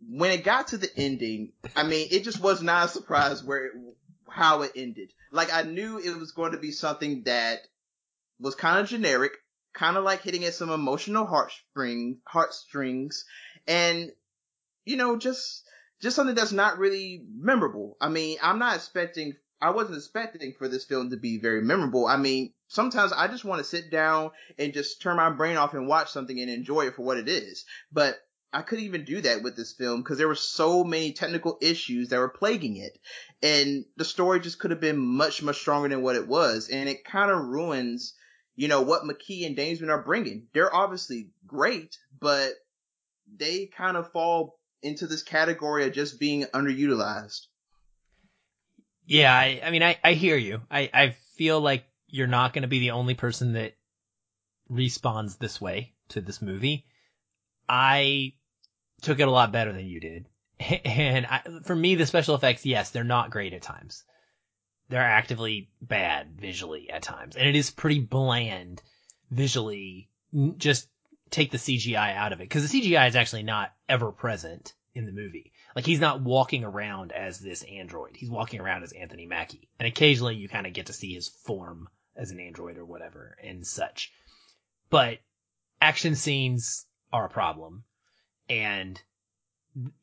when 0.09 0.31
it 0.31 0.43
got 0.43 0.67
to 0.67 0.77
the 0.77 0.89
ending, 0.97 1.51
I 1.75 1.83
mean, 1.83 2.07
it 2.09 2.23
just 2.23 2.41
was 2.41 2.61
not 2.61 2.85
a 2.85 2.89
surprise 2.89 3.43
where 3.43 3.65
it, 3.65 3.71
how 4.29 4.61
it 4.61 4.71
ended. 4.75 5.11
Like 5.31 5.53
I 5.53 5.63
knew 5.63 5.99
it 5.99 6.17
was 6.17 6.31
going 6.31 6.53
to 6.53 6.57
be 6.57 6.71
something 6.71 7.23
that 7.23 7.59
was 8.39 8.55
kind 8.55 8.79
of 8.79 8.87
generic, 8.87 9.33
kind 9.73 9.97
of 9.97 10.03
like 10.03 10.21
hitting 10.21 10.45
at 10.45 10.53
some 10.53 10.69
emotional 10.69 11.27
heartstring 11.27 12.19
heartstrings, 12.25 13.25
and 13.67 14.11
you 14.85 14.95
know, 14.95 15.17
just 15.17 15.63
just 16.01 16.15
something 16.15 16.35
that's 16.35 16.53
not 16.53 16.79
really 16.79 17.25
memorable. 17.37 17.97
I 17.99 18.07
mean, 18.09 18.37
I'm 18.41 18.59
not 18.59 18.77
expecting 18.77 19.33
I 19.61 19.71
wasn't 19.71 19.97
expecting 19.97 20.53
for 20.57 20.69
this 20.69 20.85
film 20.85 21.09
to 21.09 21.17
be 21.17 21.37
very 21.39 21.61
memorable. 21.61 22.07
I 22.07 22.17
mean, 22.17 22.53
sometimes 22.71 23.11
I 23.11 23.27
just 23.27 23.43
want 23.43 23.59
to 23.59 23.65
sit 23.67 23.91
down 23.91 24.31
and 24.57 24.73
just 24.73 25.01
turn 25.01 25.17
my 25.17 25.29
brain 25.29 25.57
off 25.57 25.73
and 25.73 25.87
watch 25.87 26.09
something 26.09 26.39
and 26.39 26.49
enjoy 26.49 26.87
it 26.87 26.95
for 26.95 27.03
what 27.03 27.17
it 27.17 27.27
is. 27.27 27.65
But 27.91 28.15
I 28.53 28.61
couldn't 28.61 28.85
even 28.85 29.03
do 29.03 29.19
that 29.21 29.43
with 29.43 29.57
this 29.57 29.73
film 29.73 30.01
because 30.01 30.17
there 30.17 30.27
were 30.27 30.35
so 30.35 30.85
many 30.85 31.11
technical 31.11 31.57
issues 31.61 32.09
that 32.09 32.19
were 32.19 32.29
plaguing 32.29 32.77
it. 32.77 32.97
And 33.43 33.83
the 33.97 34.05
story 34.05 34.39
just 34.39 34.57
could 34.57 34.71
have 34.71 34.79
been 34.79 34.97
much, 34.97 35.43
much 35.43 35.57
stronger 35.57 35.89
than 35.89 36.01
what 36.01 36.15
it 36.15 36.27
was. 36.27 36.69
And 36.69 36.87
it 36.87 37.03
kind 37.03 37.29
of 37.29 37.43
ruins, 37.45 38.13
you 38.55 38.69
know, 38.69 38.81
what 38.81 39.05
Mackie 39.05 39.45
and 39.45 39.57
Damsman 39.57 39.89
are 39.89 40.03
bringing. 40.03 40.47
They're 40.53 40.73
obviously 40.73 41.29
great, 41.45 41.97
but 42.21 42.53
they 43.35 43.65
kind 43.65 43.97
of 43.97 44.13
fall 44.13 44.59
into 44.81 45.07
this 45.07 45.23
category 45.23 45.85
of 45.85 45.93
just 45.93 46.21
being 46.21 46.43
underutilized. 46.45 47.47
Yeah, 49.05 49.33
I, 49.33 49.61
I 49.65 49.71
mean, 49.71 49.83
I, 49.83 49.97
I 50.01 50.13
hear 50.13 50.37
you. 50.37 50.61
I, 50.71 50.89
I 50.93 51.15
feel 51.35 51.59
like 51.59 51.83
you're 52.11 52.27
not 52.27 52.53
going 52.53 52.61
to 52.63 52.67
be 52.67 52.79
the 52.79 52.91
only 52.91 53.15
person 53.15 53.53
that 53.53 53.73
responds 54.69 55.37
this 55.37 55.59
way 55.59 55.93
to 56.09 56.21
this 56.21 56.41
movie. 56.41 56.85
I 57.67 58.33
took 59.01 59.19
it 59.19 59.27
a 59.27 59.31
lot 59.31 59.51
better 59.51 59.73
than 59.73 59.87
you 59.87 59.99
did. 59.99 60.27
And 60.85 61.25
I, 61.25 61.41
for 61.63 61.75
me, 61.75 61.95
the 61.95 62.05
special 62.05 62.35
effects, 62.35 62.67
yes, 62.67 62.91
they're 62.91 63.03
not 63.03 63.31
great 63.31 63.53
at 63.53 63.63
times. 63.63 64.03
They're 64.89 65.01
actively 65.01 65.71
bad 65.81 66.39
visually 66.39 66.89
at 66.91 67.01
times. 67.01 67.35
And 67.35 67.47
it 67.47 67.55
is 67.55 67.71
pretty 67.71 67.99
bland 67.99 68.83
visually. 69.31 70.09
Just 70.57 70.87
take 71.31 71.49
the 71.49 71.57
CGI 71.57 72.15
out 72.15 72.33
of 72.33 72.41
it. 72.41 72.49
Cause 72.49 72.69
the 72.69 72.81
CGI 72.81 73.07
is 73.07 73.15
actually 73.15 73.43
not 73.43 73.73
ever 73.89 74.11
present 74.11 74.73
in 74.93 75.05
the 75.05 75.11
movie. 75.11 75.51
Like 75.75 75.85
he's 75.85 75.99
not 75.99 76.21
walking 76.21 76.63
around 76.63 77.11
as 77.11 77.39
this 77.39 77.63
android. 77.63 78.15
He's 78.15 78.29
walking 78.29 78.59
around 78.59 78.83
as 78.83 78.91
Anthony 78.91 79.25
Mackie. 79.25 79.69
And 79.79 79.87
occasionally 79.87 80.35
you 80.35 80.47
kind 80.49 80.67
of 80.67 80.73
get 80.73 80.87
to 80.87 80.93
see 80.93 81.13
his 81.13 81.29
form 81.29 81.87
as 82.15 82.31
an 82.31 82.39
android 82.39 82.77
or 82.77 82.85
whatever 82.85 83.37
and 83.43 83.65
such. 83.65 84.11
But 84.89 85.19
action 85.79 86.15
scenes 86.15 86.85
are 87.11 87.25
a 87.25 87.29
problem. 87.29 87.83
And, 88.49 89.01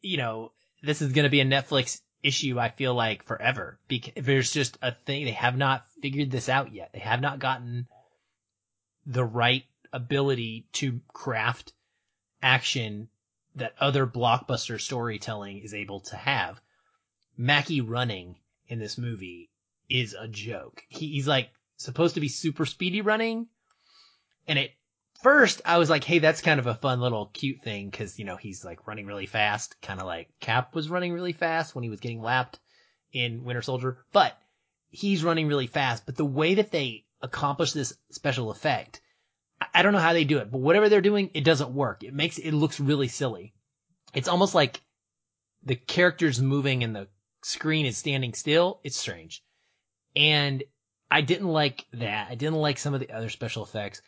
you 0.00 0.16
know, 0.16 0.52
this 0.82 1.02
is 1.02 1.12
going 1.12 1.24
to 1.24 1.30
be 1.30 1.40
a 1.40 1.44
Netflix 1.44 2.00
issue, 2.22 2.58
I 2.58 2.70
feel 2.70 2.94
like 2.94 3.24
forever 3.24 3.78
because 3.86 4.12
there's 4.16 4.50
just 4.50 4.78
a 4.82 4.92
thing. 4.92 5.24
They 5.24 5.32
have 5.32 5.56
not 5.56 5.86
figured 6.02 6.30
this 6.30 6.48
out 6.48 6.72
yet. 6.72 6.90
They 6.92 6.98
have 6.98 7.20
not 7.20 7.38
gotten 7.38 7.86
the 9.06 9.24
right 9.24 9.64
ability 9.92 10.66
to 10.72 11.00
craft 11.12 11.72
action 12.42 13.08
that 13.54 13.74
other 13.78 14.06
blockbuster 14.06 14.80
storytelling 14.80 15.58
is 15.58 15.74
able 15.74 16.00
to 16.00 16.16
have. 16.16 16.60
Mackie 17.36 17.80
running 17.80 18.36
in 18.66 18.78
this 18.78 18.98
movie 18.98 19.50
is 19.88 20.14
a 20.14 20.28
joke. 20.28 20.82
He, 20.88 21.08
he's 21.08 21.26
like 21.26 21.50
supposed 21.78 22.14
to 22.14 22.20
be 22.20 22.28
super 22.28 22.66
speedy 22.66 23.00
running. 23.00 23.46
And 24.46 24.58
at 24.58 24.70
first 25.22 25.62
I 25.64 25.78
was 25.78 25.88
like, 25.88 26.04
Hey, 26.04 26.18
that's 26.18 26.42
kind 26.42 26.60
of 26.60 26.66
a 26.66 26.74
fun 26.74 27.00
little 27.00 27.26
cute 27.26 27.62
thing. 27.62 27.90
Cause 27.90 28.18
you 28.18 28.26
know, 28.26 28.36
he's 28.36 28.64
like 28.64 28.86
running 28.86 29.06
really 29.06 29.26
fast, 29.26 29.80
kind 29.80 30.00
of 30.00 30.06
like 30.06 30.28
Cap 30.40 30.74
was 30.74 30.90
running 30.90 31.12
really 31.12 31.32
fast 31.32 31.74
when 31.74 31.84
he 31.84 31.90
was 31.90 32.00
getting 32.00 32.20
lapped 32.20 32.60
in 33.12 33.44
Winter 33.44 33.62
Soldier, 33.62 34.04
but 34.12 34.38
he's 34.90 35.24
running 35.24 35.48
really 35.48 35.66
fast. 35.66 36.04
But 36.04 36.16
the 36.16 36.24
way 36.24 36.54
that 36.54 36.70
they 36.70 37.06
accomplish 37.22 37.72
this 37.72 37.94
special 38.10 38.50
effect 38.50 39.00
I 39.74 39.82
don't 39.82 39.92
know 39.92 39.98
how 39.98 40.12
they 40.12 40.24
do 40.24 40.38
it, 40.38 40.50
but 40.50 40.60
whatever 40.60 40.88
they're 40.88 41.00
doing, 41.00 41.30
it 41.34 41.44
doesn't 41.44 41.74
work. 41.74 42.04
It 42.04 42.14
makes, 42.14 42.38
it 42.38 42.52
looks 42.52 42.78
really 42.78 43.08
silly. 43.08 43.54
It's 44.14 44.28
almost 44.28 44.54
like 44.54 44.80
the 45.64 45.74
character's 45.74 46.40
moving 46.40 46.84
and 46.84 46.94
the 46.94 47.08
screen 47.42 47.86
is 47.86 47.98
standing 47.98 48.34
still. 48.34 48.80
It's 48.84 48.96
strange. 48.96 49.42
And 50.14 50.62
I 51.10 51.20
didn't 51.20 51.48
like 51.48 51.86
that. 51.92 52.28
I 52.30 52.34
didn't 52.34 52.58
like 52.58 52.78
some 52.78 52.94
of 52.94 53.00
the 53.00 53.10
other 53.10 53.28
special 53.30 53.64
effects. 53.64 54.02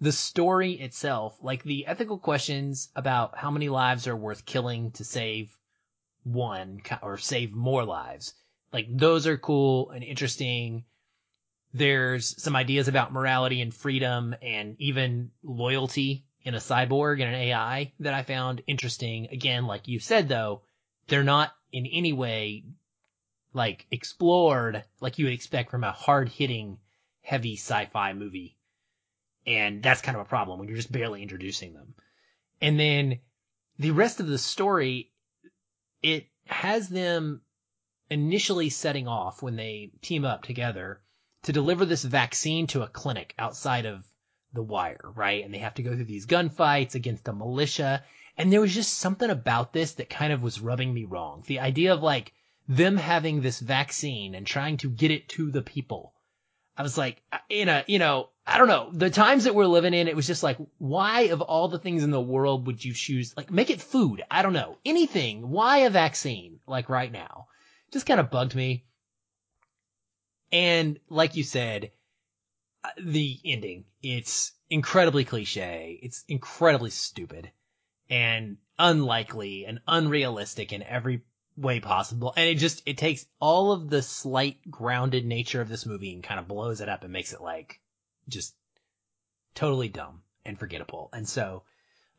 The 0.00 0.12
story 0.12 0.72
itself, 0.72 1.36
like 1.40 1.62
the 1.62 1.86
ethical 1.86 2.18
questions 2.18 2.90
about 2.94 3.38
how 3.38 3.50
many 3.50 3.68
lives 3.68 4.06
are 4.06 4.16
worth 4.16 4.44
killing 4.44 4.90
to 4.92 5.04
save 5.04 5.56
one 6.22 6.80
or 7.02 7.18
save 7.18 7.52
more 7.52 7.84
lives, 7.84 8.34
like 8.72 8.86
those 8.90 9.26
are 9.26 9.38
cool 9.38 9.90
and 9.90 10.02
interesting 10.02 10.84
there's 11.74 12.40
some 12.40 12.54
ideas 12.54 12.86
about 12.86 13.12
morality 13.12 13.60
and 13.60 13.74
freedom 13.74 14.34
and 14.40 14.76
even 14.78 15.32
loyalty 15.42 16.24
in 16.44 16.54
a 16.54 16.58
cyborg 16.58 17.14
and 17.14 17.34
an 17.34 17.34
AI 17.34 17.92
that 17.98 18.14
I 18.14 18.22
found 18.22 18.62
interesting. 18.68 19.26
Again, 19.32 19.66
like 19.66 19.88
you 19.88 19.98
said 19.98 20.28
though, 20.28 20.62
they're 21.08 21.24
not 21.24 21.52
in 21.72 21.84
any 21.86 22.12
way 22.12 22.64
like 23.54 23.86
explored 23.90 24.84
like 25.00 25.18
you 25.18 25.26
would 25.26 25.34
expect 25.34 25.70
from 25.70 25.84
a 25.84 25.92
hard 25.92 26.28
hitting 26.28 26.78
heavy 27.22 27.56
sci-fi 27.56 28.12
movie. 28.12 28.56
And 29.46 29.82
that's 29.82 30.02
kind 30.02 30.16
of 30.16 30.22
a 30.22 30.28
problem 30.28 30.58
when 30.58 30.68
you're 30.68 30.76
just 30.76 30.92
barely 30.92 31.22
introducing 31.22 31.74
them. 31.74 31.94
And 32.60 32.78
then 32.78 33.20
the 33.78 33.90
rest 33.90 34.20
of 34.20 34.26
the 34.26 34.38
story, 34.38 35.10
it 36.02 36.26
has 36.46 36.88
them 36.88 37.42
initially 38.10 38.70
setting 38.70 39.08
off 39.08 39.42
when 39.42 39.56
they 39.56 39.90
team 40.02 40.24
up 40.24 40.42
together 40.42 41.00
to 41.42 41.52
deliver 41.52 41.84
this 41.84 42.04
vaccine 42.04 42.66
to 42.68 42.82
a 42.82 42.88
clinic 42.88 43.34
outside 43.38 43.86
of 43.86 44.04
the 44.52 44.62
wire, 44.62 45.12
right? 45.14 45.44
And 45.44 45.52
they 45.52 45.58
have 45.58 45.74
to 45.74 45.82
go 45.82 45.94
through 45.94 46.04
these 46.04 46.26
gunfights 46.26 46.94
against 46.94 47.24
the 47.24 47.32
militia. 47.32 48.02
And 48.36 48.52
there 48.52 48.60
was 48.60 48.74
just 48.74 48.98
something 48.98 49.28
about 49.28 49.72
this 49.72 49.92
that 49.94 50.08
kind 50.08 50.32
of 50.32 50.42
was 50.42 50.60
rubbing 50.60 50.92
me 50.92 51.04
wrong. 51.04 51.42
The 51.46 51.60
idea 51.60 51.92
of 51.92 52.02
like 52.02 52.32
them 52.68 52.96
having 52.96 53.40
this 53.40 53.60
vaccine 53.60 54.34
and 54.34 54.46
trying 54.46 54.78
to 54.78 54.90
get 54.90 55.10
it 55.10 55.28
to 55.30 55.50
the 55.50 55.62
people. 55.62 56.14
I 56.76 56.82
was 56.82 56.98
like, 56.98 57.22
in 57.48 57.68
a, 57.68 57.84
you 57.86 57.98
know, 57.98 58.30
I 58.46 58.58
don't 58.58 58.68
know. 58.68 58.90
The 58.92 59.10
times 59.10 59.44
that 59.44 59.54
we're 59.54 59.66
living 59.66 59.94
in, 59.94 60.08
it 60.08 60.16
was 60.16 60.26
just 60.26 60.42
like, 60.42 60.58
why 60.78 61.22
of 61.22 61.40
all 61.40 61.68
the 61.68 61.78
things 61.78 62.02
in 62.02 62.10
the 62.10 62.20
world 62.20 62.66
would 62.66 62.84
you 62.84 62.92
choose? 62.92 63.34
Like, 63.36 63.50
make 63.50 63.70
it 63.70 63.80
food. 63.80 64.22
I 64.30 64.42
don't 64.42 64.52
know. 64.52 64.78
Anything. 64.84 65.50
Why 65.50 65.78
a 65.78 65.90
vaccine? 65.90 66.60
Like 66.66 66.88
right 66.88 67.12
now. 67.12 67.46
Just 67.92 68.06
kind 68.06 68.18
of 68.20 68.30
bugged 68.30 68.54
me 68.54 68.86
And 70.54 71.00
like 71.08 71.34
you 71.36 71.42
said, 71.42 71.90
uh, 72.84 72.90
the 73.02 73.40
ending, 73.44 73.86
it's 74.02 74.52
incredibly 74.70 75.24
cliche. 75.24 75.98
It's 76.00 76.24
incredibly 76.28 76.90
stupid 76.90 77.50
and 78.08 78.58
unlikely 78.78 79.66
and 79.66 79.80
unrealistic 79.88 80.72
in 80.72 80.82
every 80.84 81.22
way 81.56 81.80
possible. 81.80 82.32
And 82.36 82.48
it 82.48 82.56
just, 82.56 82.82
it 82.86 82.98
takes 82.98 83.26
all 83.40 83.72
of 83.72 83.88
the 83.88 84.02
slight 84.02 84.58
grounded 84.70 85.24
nature 85.24 85.60
of 85.60 85.68
this 85.68 85.86
movie 85.86 86.12
and 86.12 86.22
kind 86.22 86.40
of 86.40 86.48
blows 86.48 86.80
it 86.80 86.88
up 86.88 87.04
and 87.04 87.12
makes 87.12 87.32
it 87.32 87.40
like 87.40 87.80
just 88.28 88.54
totally 89.54 89.88
dumb 89.88 90.22
and 90.44 90.58
forgettable. 90.58 91.10
And 91.12 91.28
so 91.28 91.62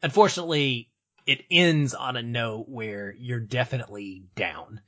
unfortunately 0.02 0.92
it 1.26 1.44
ends 1.50 1.94
on 1.94 2.16
a 2.16 2.24
note 2.24 2.70
where 2.70 3.14
you're 3.18 3.40
definitely 3.40 4.24
down 4.36 4.82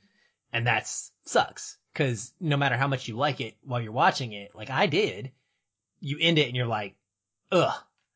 and 0.52 0.66
that's 0.66 1.10
sucks 1.24 1.76
because 1.92 2.32
no 2.40 2.56
matter 2.56 2.76
how 2.76 2.86
much 2.86 3.08
you 3.08 3.16
like 3.16 3.40
it 3.40 3.56
while 3.62 3.80
you're 3.80 3.92
watching 3.92 4.32
it, 4.32 4.54
like 4.54 4.70
I 4.70 4.86
did, 4.86 5.32
you 6.00 6.16
end 6.20 6.38
it 6.38 6.46
and 6.46 6.56
you're 6.56 6.66
like, 6.66 6.96
ugh. 7.50 7.74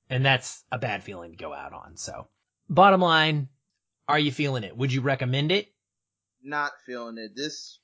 And 0.08 0.24
that's 0.24 0.62
a 0.70 0.78
bad 0.78 1.02
feeling 1.02 1.32
to 1.32 1.36
go 1.36 1.52
out 1.52 1.72
on. 1.72 1.96
So 1.96 2.28
bottom 2.68 3.00
line, 3.00 3.48
are 4.08 4.18
you 4.18 4.30
feeling 4.30 4.62
it? 4.62 4.76
Would 4.76 4.92
you 4.92 5.00
recommend 5.00 5.52
it? 5.52 5.71
Not 6.42 6.72
feeling 6.86 7.18
it. 7.18 7.36
This, 7.36 7.78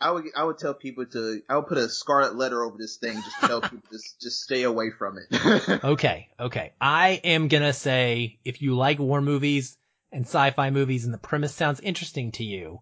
I 0.00 0.10
would, 0.10 0.24
I 0.36 0.44
would 0.44 0.58
tell 0.58 0.74
people 0.74 1.06
to, 1.06 1.40
I 1.48 1.56
would 1.56 1.66
put 1.66 1.78
a 1.78 1.88
scarlet 1.88 2.34
letter 2.36 2.62
over 2.62 2.76
this 2.78 2.96
thing, 2.96 3.14
just 3.14 3.40
tell 3.40 3.60
people 3.62 3.78
just, 3.90 4.20
just 4.20 4.42
stay 4.42 4.62
away 4.62 4.90
from 4.90 5.18
it. 5.18 5.84
okay. 5.84 6.28
Okay. 6.38 6.72
I 6.80 7.20
am 7.24 7.48
gonna 7.48 7.72
say 7.72 8.38
if 8.44 8.62
you 8.62 8.74
like 8.74 8.98
war 8.98 9.20
movies 9.20 9.76
and 10.10 10.24
sci-fi 10.26 10.70
movies 10.70 11.04
and 11.04 11.14
the 11.14 11.18
premise 11.18 11.54
sounds 11.54 11.80
interesting 11.80 12.32
to 12.32 12.44
you, 12.44 12.80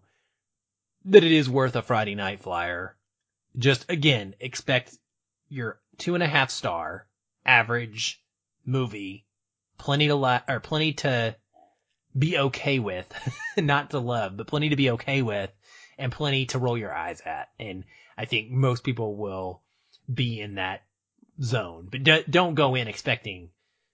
that 1.05 1.23
it 1.23 1.31
is 1.31 1.49
worth 1.49 1.75
a 1.75 1.81
Friday 1.81 2.15
night 2.15 2.41
flyer. 2.41 2.95
Just 3.57 3.89
again, 3.89 4.35
expect 4.39 4.97
your 5.49 5.79
two 5.97 6.15
and 6.15 6.23
a 6.23 6.27
half 6.27 6.49
star 6.49 7.07
average 7.45 8.21
movie, 8.65 9.25
plenty 9.77 10.07
to 10.07 10.15
la- 10.15 10.41
or 10.47 10.59
plenty 10.59 10.93
to 10.93 11.35
be 12.17 12.37
okay 12.37 12.79
with, 12.79 13.07
not 13.57 13.91
to 13.91 13.99
love, 13.99 14.37
but 14.37 14.47
plenty 14.47 14.69
to 14.69 14.75
be 14.75 14.91
okay 14.91 15.21
with 15.21 15.51
and 15.97 16.11
plenty 16.11 16.47
to 16.47 16.59
roll 16.59 16.77
your 16.77 16.93
eyes 16.93 17.21
at. 17.21 17.49
And 17.59 17.85
I 18.17 18.25
think 18.25 18.51
most 18.51 18.83
people 18.83 19.15
will 19.15 19.61
be 20.11 20.39
in 20.39 20.55
that 20.55 20.83
zone, 21.41 21.87
but 21.89 22.29
don't 22.29 22.55
go 22.55 22.75
in 22.75 22.87
expecting 22.87 23.49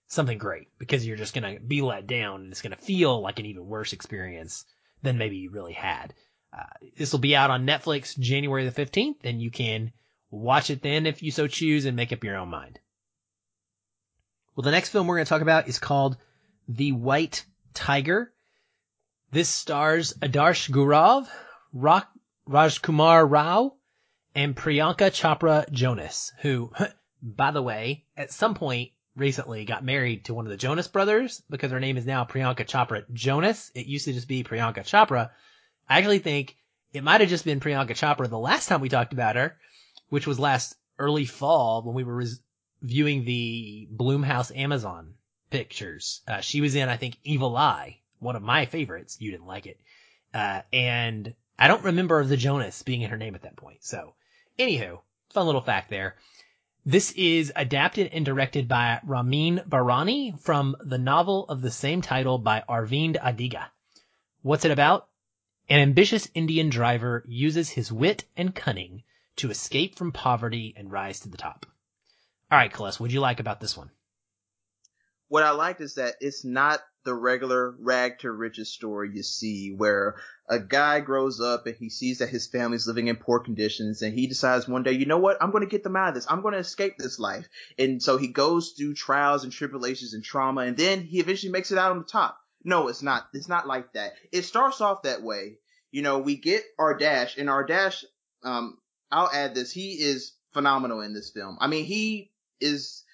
something 0.08 0.38
great 0.38 0.68
because 0.78 1.06
you're 1.06 1.16
just 1.16 1.34
going 1.34 1.54
to 1.54 1.60
be 1.60 1.82
let 1.82 2.06
down 2.06 2.42
and 2.42 2.50
it's 2.50 2.62
going 2.62 2.74
to 2.74 2.82
feel 2.82 3.20
like 3.20 3.38
an 3.38 3.46
even 3.46 3.66
worse 3.66 3.92
experience 3.92 4.64
than 5.02 5.18
maybe 5.18 5.36
you 5.36 5.50
really 5.50 5.74
had. 5.74 6.14
Uh, 6.52 6.64
this 6.96 7.12
will 7.12 7.18
be 7.18 7.36
out 7.36 7.50
on 7.50 7.66
Netflix 7.66 8.18
January 8.18 8.68
the 8.68 8.86
15th 8.86 9.18
and 9.24 9.40
you 9.40 9.50
can 9.50 9.92
watch 10.30 10.70
it 10.70 10.82
then 10.82 11.06
if 11.06 11.22
you 11.22 11.30
so 11.30 11.46
choose 11.46 11.84
and 11.84 11.96
make 11.96 12.12
up 12.12 12.24
your 12.24 12.36
own 12.36 12.48
mind. 12.48 12.80
Well, 14.56 14.64
the 14.64 14.70
next 14.70 14.88
film 14.88 15.06
we're 15.06 15.16
going 15.16 15.26
to 15.26 15.30
talk 15.30 15.42
about 15.42 15.68
is 15.68 15.78
called 15.78 16.16
The 16.68 16.92
White 16.92 17.44
Tiger. 17.74 18.32
This 19.30 19.48
stars 19.48 20.14
Adarsh 20.14 20.70
Gourav, 20.70 21.28
Rock, 21.72 22.10
Rajkumar 22.48 23.30
Rao, 23.30 23.74
and 24.34 24.56
Priyanka 24.56 25.10
Chopra 25.10 25.70
Jonas, 25.70 26.32
who, 26.40 26.72
by 27.22 27.50
the 27.50 27.62
way, 27.62 28.04
at 28.16 28.32
some 28.32 28.54
point 28.54 28.92
recently 29.16 29.64
got 29.64 29.84
married 29.84 30.24
to 30.24 30.34
one 30.34 30.46
of 30.46 30.50
the 30.50 30.56
Jonas 30.56 30.88
brothers 30.88 31.42
because 31.50 31.72
her 31.72 31.80
name 31.80 31.96
is 31.96 32.06
now 32.06 32.24
Priyanka 32.24 32.64
Chopra 32.66 33.04
Jonas. 33.12 33.70
It 33.74 33.86
used 33.86 34.06
to 34.06 34.12
just 34.12 34.28
be 34.28 34.44
Priyanka 34.44 34.80
Chopra. 34.80 35.30
I 35.88 35.98
actually 35.98 36.20
think 36.20 36.56
it 36.92 37.04
might 37.04 37.20
have 37.20 37.30
just 37.30 37.44
been 37.44 37.60
Priyanka 37.60 37.90
Chopra 37.90 38.28
the 38.28 38.38
last 38.38 38.68
time 38.68 38.80
we 38.80 38.88
talked 38.88 39.12
about 39.12 39.36
her, 39.36 39.56
which 40.08 40.26
was 40.26 40.38
last 40.38 40.76
early 40.98 41.24
fall 41.24 41.82
when 41.82 41.94
we 41.94 42.04
were 42.04 42.16
res- 42.16 42.40
viewing 42.80 43.24
the 43.24 43.88
Blumhouse 43.94 44.56
Amazon 44.56 45.14
pictures. 45.50 46.22
Uh, 46.26 46.40
she 46.40 46.60
was 46.60 46.74
in, 46.74 46.88
I 46.88 46.96
think, 46.96 47.16
Evil 47.24 47.56
Eye, 47.56 48.00
one 48.18 48.36
of 48.36 48.42
my 48.42 48.66
favorites. 48.66 49.16
You 49.20 49.30
didn't 49.30 49.46
like 49.46 49.66
it. 49.66 49.80
Uh, 50.32 50.62
and 50.72 51.34
I 51.58 51.68
don't 51.68 51.84
remember 51.84 52.24
the 52.24 52.36
Jonas 52.36 52.82
being 52.82 53.02
in 53.02 53.10
her 53.10 53.16
name 53.16 53.34
at 53.34 53.42
that 53.42 53.56
point. 53.56 53.82
So, 53.82 54.14
anywho, 54.58 55.00
fun 55.30 55.46
little 55.46 55.60
fact 55.60 55.90
there. 55.90 56.16
This 56.86 57.12
is 57.12 57.52
adapted 57.54 58.10
and 58.12 58.24
directed 58.24 58.68
by 58.68 59.00
Ramin 59.04 59.62
Bahrani 59.68 60.40
from 60.40 60.76
the 60.80 60.98
novel 60.98 61.46
of 61.46 61.60
the 61.60 61.70
same 61.70 62.00
title 62.00 62.38
by 62.38 62.64
Arvind 62.68 63.16
Adiga. 63.16 63.66
What's 64.42 64.64
it 64.64 64.70
about? 64.70 65.08
An 65.68 65.80
ambitious 65.80 66.30
Indian 66.34 66.70
driver 66.70 67.24
uses 67.26 67.68
his 67.68 67.92
wit 67.92 68.24
and 68.36 68.54
cunning 68.54 69.02
to 69.36 69.50
escape 69.50 69.96
from 69.96 70.12
poverty 70.12 70.72
and 70.76 70.90
rise 70.90 71.20
to 71.20 71.28
the 71.28 71.36
top. 71.36 71.66
All 72.50 72.56
right, 72.56 72.74
Celeste, 72.74 73.00
what'd 73.00 73.12
you 73.12 73.20
like 73.20 73.40
about 73.40 73.60
this 73.60 73.76
one? 73.76 73.90
What 75.28 75.42
I 75.42 75.50
liked 75.50 75.80
is 75.80 75.94
that 75.94 76.14
it's 76.20 76.44
not 76.44 76.80
the 77.04 77.14
regular 77.14 77.74
rag 77.78 78.18
to 78.18 78.30
riches 78.30 78.72
story 78.72 79.10
you 79.14 79.22
see 79.22 79.74
where 79.74 80.16
a 80.48 80.58
guy 80.58 81.00
grows 81.00 81.40
up 81.40 81.66
and 81.66 81.74
he 81.76 81.88
sees 81.88 82.18
that 82.18 82.28
his 82.28 82.46
family's 82.46 82.86
living 82.86 83.08
in 83.08 83.16
poor 83.16 83.40
conditions 83.40 84.02
and 84.02 84.12
he 84.12 84.26
decides 84.26 84.68
one 84.68 84.82
day, 84.82 84.92
you 84.92 85.06
know 85.06 85.18
what? 85.18 85.36
I'm 85.40 85.50
going 85.50 85.64
to 85.64 85.70
get 85.70 85.82
them 85.82 85.96
out 85.96 86.10
of 86.10 86.14
this. 86.14 86.26
I'm 86.28 86.42
going 86.42 86.52
to 86.52 86.60
escape 86.60 86.94
this 86.98 87.18
life. 87.18 87.48
And 87.78 88.02
so 88.02 88.18
he 88.18 88.28
goes 88.28 88.72
through 88.76 88.94
trials 88.94 89.44
and 89.44 89.52
tribulations 89.52 90.12
and 90.12 90.24
trauma 90.24 90.62
and 90.62 90.76
then 90.76 91.02
he 91.02 91.20
eventually 91.20 91.52
makes 91.52 91.72
it 91.72 91.78
out 91.78 91.92
on 91.92 91.98
the 91.98 92.04
top. 92.04 92.38
No, 92.64 92.88
it's 92.88 93.02
not. 93.02 93.28
It's 93.32 93.48
not 93.48 93.66
like 93.66 93.92
that. 93.92 94.12
It 94.32 94.42
starts 94.42 94.80
off 94.80 95.02
that 95.02 95.22
way. 95.22 95.58
You 95.90 96.02
know, 96.02 96.18
we 96.18 96.36
get 96.36 96.64
Adarsh 96.78 97.38
and 97.38 97.48
Adarsh, 97.48 98.04
um, 98.44 98.78
I'll 99.10 99.30
add 99.32 99.54
this. 99.54 99.72
He 99.72 99.92
is 99.92 100.34
phenomenal 100.52 101.00
in 101.00 101.14
this 101.14 101.30
film. 101.30 101.56
I 101.60 101.66
mean, 101.66 101.84
he 101.84 102.32
is 102.60 103.04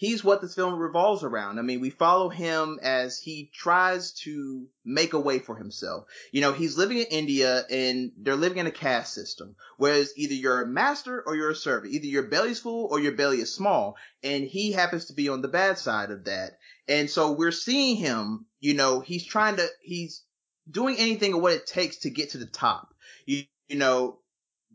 he's 0.00 0.24
what 0.24 0.40
this 0.40 0.54
film 0.54 0.78
revolves 0.78 1.22
around. 1.22 1.58
I 1.58 1.62
mean, 1.62 1.82
we 1.82 1.90
follow 1.90 2.30
him 2.30 2.80
as 2.82 3.18
he 3.18 3.50
tries 3.52 4.12
to 4.22 4.66
make 4.82 5.12
a 5.12 5.20
way 5.20 5.38
for 5.38 5.56
himself. 5.56 6.06
You 6.32 6.40
know, 6.40 6.54
he's 6.54 6.78
living 6.78 6.96
in 6.96 7.04
India 7.10 7.66
and 7.68 8.10
they're 8.16 8.34
living 8.34 8.56
in 8.56 8.66
a 8.66 8.70
caste 8.70 9.12
system, 9.12 9.56
whereas 9.76 10.14
either 10.16 10.32
you're 10.32 10.62
a 10.62 10.66
master 10.66 11.22
or 11.24 11.36
you're 11.36 11.50
a 11.50 11.54
servant. 11.54 11.92
Either 11.92 12.06
your 12.06 12.22
belly's 12.22 12.60
full 12.60 12.86
or 12.90 12.98
your 12.98 13.12
belly 13.12 13.42
is 13.42 13.54
small. 13.54 13.98
And 14.24 14.44
he 14.44 14.72
happens 14.72 15.04
to 15.06 15.12
be 15.12 15.28
on 15.28 15.42
the 15.42 15.48
bad 15.48 15.76
side 15.76 16.10
of 16.10 16.24
that. 16.24 16.52
And 16.88 17.10
so 17.10 17.32
we're 17.32 17.52
seeing 17.52 17.96
him, 17.96 18.46
you 18.58 18.72
know, 18.72 19.00
he's 19.00 19.26
trying 19.26 19.56
to, 19.56 19.68
he's 19.82 20.24
doing 20.70 20.96
anything 20.96 21.34
of 21.34 21.42
what 21.42 21.52
it 21.52 21.66
takes 21.66 21.98
to 21.98 22.10
get 22.10 22.30
to 22.30 22.38
the 22.38 22.46
top. 22.46 22.94
You, 23.26 23.42
you 23.68 23.76
know, 23.76 24.18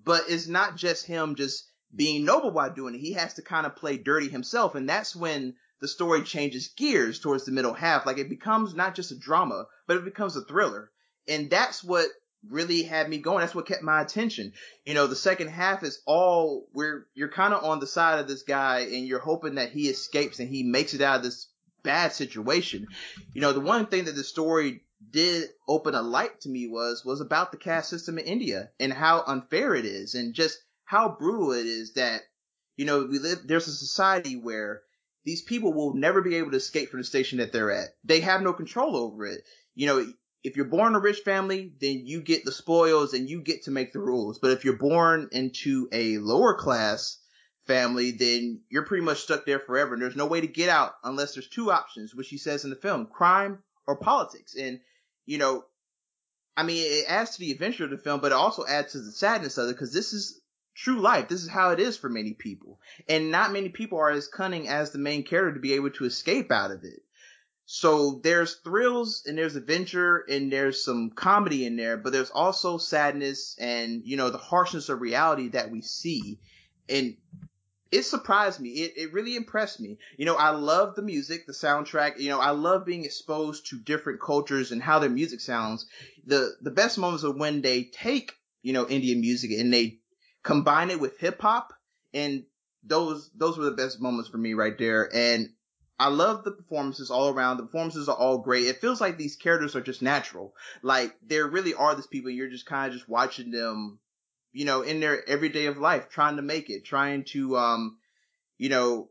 but 0.03 0.25
it's 0.29 0.47
not 0.47 0.75
just 0.77 1.07
him 1.07 1.33
just 1.33 1.67
being 1.93 2.25
noble 2.25 2.51
while 2.51 2.73
doing 2.73 2.95
it. 2.95 2.99
He 2.99 3.13
has 3.13 3.33
to 3.35 3.41
kind 3.41 3.65
of 3.65 3.75
play 3.75 3.97
dirty 3.97 4.29
himself. 4.29 4.75
And 4.75 4.87
that's 4.87 5.15
when 5.15 5.55
the 5.81 5.87
story 5.87 6.23
changes 6.23 6.69
gears 6.69 7.19
towards 7.19 7.45
the 7.45 7.51
middle 7.51 7.73
half. 7.73 8.05
Like 8.05 8.17
it 8.17 8.29
becomes 8.29 8.73
not 8.73 8.95
just 8.95 9.11
a 9.11 9.17
drama, 9.17 9.65
but 9.87 9.97
it 9.97 10.05
becomes 10.05 10.35
a 10.35 10.41
thriller. 10.41 10.91
And 11.27 11.49
that's 11.49 11.83
what 11.83 12.07
really 12.49 12.83
had 12.83 13.09
me 13.09 13.17
going. 13.17 13.39
That's 13.39 13.55
what 13.55 13.67
kept 13.67 13.81
my 13.81 14.01
attention. 14.01 14.53
You 14.85 14.93
know, 14.93 15.07
the 15.07 15.15
second 15.15 15.49
half 15.49 15.83
is 15.83 16.01
all 16.05 16.67
where 16.71 17.07
you're 17.13 17.29
kind 17.29 17.53
of 17.53 17.63
on 17.63 17.79
the 17.79 17.87
side 17.87 18.19
of 18.19 18.27
this 18.27 18.43
guy 18.43 18.79
and 18.81 19.07
you're 19.07 19.19
hoping 19.19 19.55
that 19.55 19.71
he 19.71 19.89
escapes 19.89 20.39
and 20.39 20.49
he 20.49 20.63
makes 20.63 20.93
it 20.93 21.01
out 21.01 21.17
of 21.17 21.23
this 21.23 21.47
bad 21.83 22.13
situation. 22.13 22.87
You 23.33 23.41
know, 23.41 23.53
the 23.53 23.59
one 23.59 23.87
thing 23.87 24.05
that 24.05 24.15
the 24.15 24.23
story 24.23 24.81
did 25.11 25.49
open 25.67 25.95
a 25.95 26.01
light 26.01 26.41
to 26.41 26.49
me 26.49 26.67
was, 26.67 27.03
was 27.05 27.21
about 27.21 27.51
the 27.51 27.57
caste 27.57 27.89
system 27.89 28.17
in 28.17 28.25
India 28.25 28.69
and 28.79 28.91
how 28.91 29.23
unfair 29.25 29.75
it 29.75 29.85
is 29.85 30.15
and 30.15 30.33
just 30.33 30.57
how 30.85 31.15
brutal 31.19 31.51
it 31.51 31.65
is 31.65 31.93
that, 31.93 32.21
you 32.77 32.85
know, 32.85 33.07
we 33.09 33.19
live, 33.19 33.39
there's 33.45 33.67
a 33.67 33.73
society 33.73 34.35
where 34.35 34.81
these 35.25 35.41
people 35.41 35.73
will 35.73 35.95
never 35.95 36.21
be 36.21 36.35
able 36.35 36.51
to 36.51 36.57
escape 36.57 36.89
from 36.89 36.99
the 36.99 37.05
station 37.05 37.39
that 37.39 37.51
they're 37.51 37.71
at. 37.71 37.89
They 38.03 38.21
have 38.21 38.41
no 38.41 38.53
control 38.53 38.95
over 38.95 39.25
it. 39.25 39.41
You 39.73 39.87
know, 39.87 40.13
if 40.43 40.55
you're 40.55 40.65
born 40.65 40.93
a 40.93 40.99
rich 40.99 41.21
family, 41.21 41.73
then 41.81 42.05
you 42.05 42.21
get 42.21 42.45
the 42.45 42.51
spoils 42.51 43.15
and 43.15 43.27
you 43.27 43.41
get 43.41 43.63
to 43.63 43.71
make 43.71 43.91
the 43.91 43.99
rules. 43.99 44.37
But 44.37 44.51
if 44.51 44.63
you're 44.63 44.77
born 44.77 45.29
into 45.31 45.89
a 45.91 46.19
lower 46.19 46.53
class 46.53 47.17
family, 47.65 48.11
then 48.11 48.61
you're 48.69 48.85
pretty 48.85 49.03
much 49.03 49.21
stuck 49.21 49.47
there 49.47 49.59
forever. 49.59 49.93
And 49.93 50.03
there's 50.03 50.15
no 50.15 50.27
way 50.27 50.41
to 50.41 50.47
get 50.47 50.69
out 50.69 50.93
unless 51.03 51.33
there's 51.33 51.49
two 51.49 51.71
options, 51.71 52.13
which 52.13 52.29
he 52.29 52.37
says 52.37 52.63
in 52.63 52.69
the 52.69 52.75
film, 52.75 53.07
crime 53.07 53.63
or 53.87 53.97
politics. 53.97 54.55
And, 54.55 54.79
you 55.25 55.39
know, 55.39 55.65
I 56.55 56.61
mean, 56.61 56.83
it 56.85 57.05
adds 57.07 57.31
to 57.31 57.39
the 57.39 57.51
adventure 57.51 57.85
of 57.85 57.89
the 57.89 57.97
film, 57.97 58.21
but 58.21 58.31
it 58.31 58.35
also 58.35 58.65
adds 58.67 58.91
to 58.91 58.99
the 58.99 59.11
sadness 59.11 59.57
of 59.57 59.69
it 59.69 59.73
because 59.73 59.93
this 59.93 60.13
is 60.13 60.39
true 60.75 60.99
life. 60.99 61.27
This 61.27 61.41
is 61.41 61.49
how 61.49 61.71
it 61.71 61.79
is 61.79 61.97
for 61.97 62.09
many 62.09 62.33
people. 62.33 62.79
And 63.07 63.31
not 63.31 63.53
many 63.53 63.69
people 63.69 63.97
are 63.99 64.11
as 64.11 64.27
cunning 64.27 64.67
as 64.67 64.91
the 64.91 64.99
main 64.99 65.23
character 65.23 65.53
to 65.53 65.59
be 65.59 65.73
able 65.73 65.91
to 65.91 66.05
escape 66.05 66.51
out 66.51 66.71
of 66.71 66.83
it. 66.83 67.01
So 67.65 68.19
there's 68.23 68.55
thrills 68.55 69.23
and 69.25 69.37
there's 69.37 69.55
adventure 69.55 70.23
and 70.29 70.51
there's 70.51 70.83
some 70.83 71.09
comedy 71.09 71.65
in 71.65 71.77
there, 71.77 71.97
but 71.97 72.13
there's 72.13 72.29
also 72.29 72.77
sadness 72.77 73.55
and, 73.59 74.03
you 74.05 74.17
know, 74.17 74.29
the 74.29 74.37
harshness 74.37 74.89
of 74.89 75.01
reality 75.01 75.49
that 75.49 75.71
we 75.71 75.81
see. 75.81 76.39
And 76.87 77.17
it 77.91 78.03
surprised 78.03 78.59
me. 78.59 78.69
It, 78.69 78.97
it 78.97 79.13
really 79.13 79.35
impressed 79.35 79.79
me. 79.79 79.97
You 80.17 80.25
know, 80.25 80.35
I 80.35 80.49
love 80.51 80.95
the 80.95 81.01
music, 81.01 81.47
the 81.47 81.53
soundtrack. 81.53 82.19
You 82.19 82.29
know, 82.29 82.39
I 82.39 82.51
love 82.51 82.85
being 82.85 83.05
exposed 83.05 83.67
to 83.67 83.79
different 83.79 84.21
cultures 84.21 84.71
and 84.71 84.81
how 84.81 84.99
their 84.99 85.09
music 85.09 85.39
sounds. 85.39 85.87
The, 86.27 86.55
the 86.61 86.71
best 86.71 86.97
moments 86.99 87.23
are 87.23 87.31
when 87.31 87.61
they 87.61 87.85
take, 87.85 88.33
you 88.61 88.73
know, 88.73 88.87
Indian 88.87 89.21
music 89.21 89.51
and 89.51 89.73
they 89.73 89.99
combine 90.45 90.91
it 90.91 90.99
with 91.01 91.19
hip 91.19 91.41
hop 91.41 91.73
And 92.13 92.45
those, 92.83 93.29
those 93.35 93.57
were 93.57 93.65
the 93.65 93.71
best 93.71 93.99
moments 93.99 94.29
for 94.29 94.37
me 94.37 94.53
right 94.53 94.77
there. 94.77 95.09
And 95.13 95.49
I 95.99 96.09
love 96.09 96.43
the 96.43 96.51
performances 96.51 97.09
all 97.09 97.29
around. 97.29 97.57
The 97.57 97.63
performances 97.63 98.07
are 98.07 98.15
all 98.15 98.37
great. 98.37 98.67
It 98.67 98.79
feels 98.79 99.01
like 99.01 99.17
these 99.17 99.35
characters 99.35 99.75
are 99.75 99.81
just 99.81 100.01
natural. 100.01 100.53
Like 100.83 101.15
there 101.25 101.47
really 101.47 101.73
are 101.73 101.95
these 101.95 102.07
people. 102.07 102.29
You're 102.29 102.49
just 102.49 102.67
kind 102.67 102.87
of 102.87 102.93
just 102.97 103.09
watching 103.09 103.51
them, 103.51 103.99
you 104.53 104.65
know, 104.65 104.83
in 104.83 104.99
their 104.99 105.27
everyday 105.27 105.65
of 105.65 105.77
life, 105.77 106.09
trying 106.09 106.35
to 106.35 106.41
make 106.43 106.69
it, 106.69 106.85
trying 106.85 107.23
to, 107.25 107.57
um, 107.57 107.97
you 108.57 108.69
know, 108.69 109.09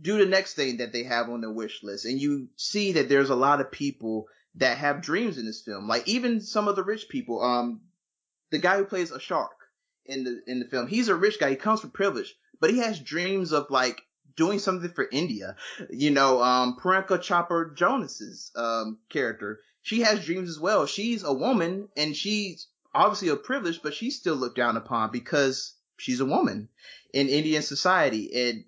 do 0.00 0.18
the 0.18 0.26
next 0.26 0.54
thing 0.54 0.76
that 0.76 0.92
they 0.92 1.04
have 1.04 1.30
on 1.30 1.40
their 1.40 1.52
wish 1.52 1.82
list. 1.82 2.04
And 2.04 2.20
you 2.20 2.48
see 2.56 2.92
that 2.92 3.08
there's 3.08 3.30
a 3.30 3.36
lot 3.36 3.60
of 3.60 3.72
people 3.72 4.26
that 4.56 4.78
have 4.78 5.02
dreams 5.02 5.38
in 5.38 5.46
this 5.46 5.62
film. 5.62 5.88
Like 5.88 6.06
even 6.06 6.40
some 6.40 6.68
of 6.68 6.76
the 6.76 6.84
rich 6.84 7.08
people, 7.08 7.42
um, 7.42 7.80
the 8.50 8.58
guy 8.58 8.76
who 8.76 8.84
plays 8.84 9.10
Ashok 9.10 9.48
in 10.08 10.24
the, 10.24 10.42
in 10.46 10.58
the 10.58 10.64
film, 10.64 10.86
he's 10.86 11.08
a 11.08 11.14
rich 11.14 11.38
guy. 11.38 11.50
He 11.50 11.56
comes 11.56 11.80
from 11.80 11.90
privilege, 11.90 12.34
but 12.60 12.70
he 12.70 12.78
has 12.78 12.98
dreams 12.98 13.52
of 13.52 13.70
like 13.70 14.02
doing 14.36 14.58
something 14.58 14.90
for 14.90 15.08
India. 15.10 15.56
You 15.90 16.10
know, 16.10 16.42
um, 16.42 16.76
Priyanka 16.82 17.18
Chopra 17.18 17.74
Jonas's, 17.74 18.50
um, 18.56 18.98
character, 19.08 19.60
she 19.82 20.00
has 20.00 20.24
dreams 20.24 20.48
as 20.48 20.60
well. 20.60 20.86
She's 20.86 21.22
a 21.22 21.32
woman 21.32 21.88
and 21.96 22.16
she's 22.16 22.68
obviously 22.94 23.28
a 23.28 23.36
privilege, 23.36 23.80
but 23.82 23.94
she's 23.94 24.16
still 24.16 24.34
looked 24.34 24.56
down 24.56 24.76
upon 24.76 25.10
because 25.10 25.74
she's 25.96 26.20
a 26.20 26.26
woman 26.26 26.68
in 27.12 27.28
Indian 27.28 27.62
society. 27.62 28.48
And 28.48 28.64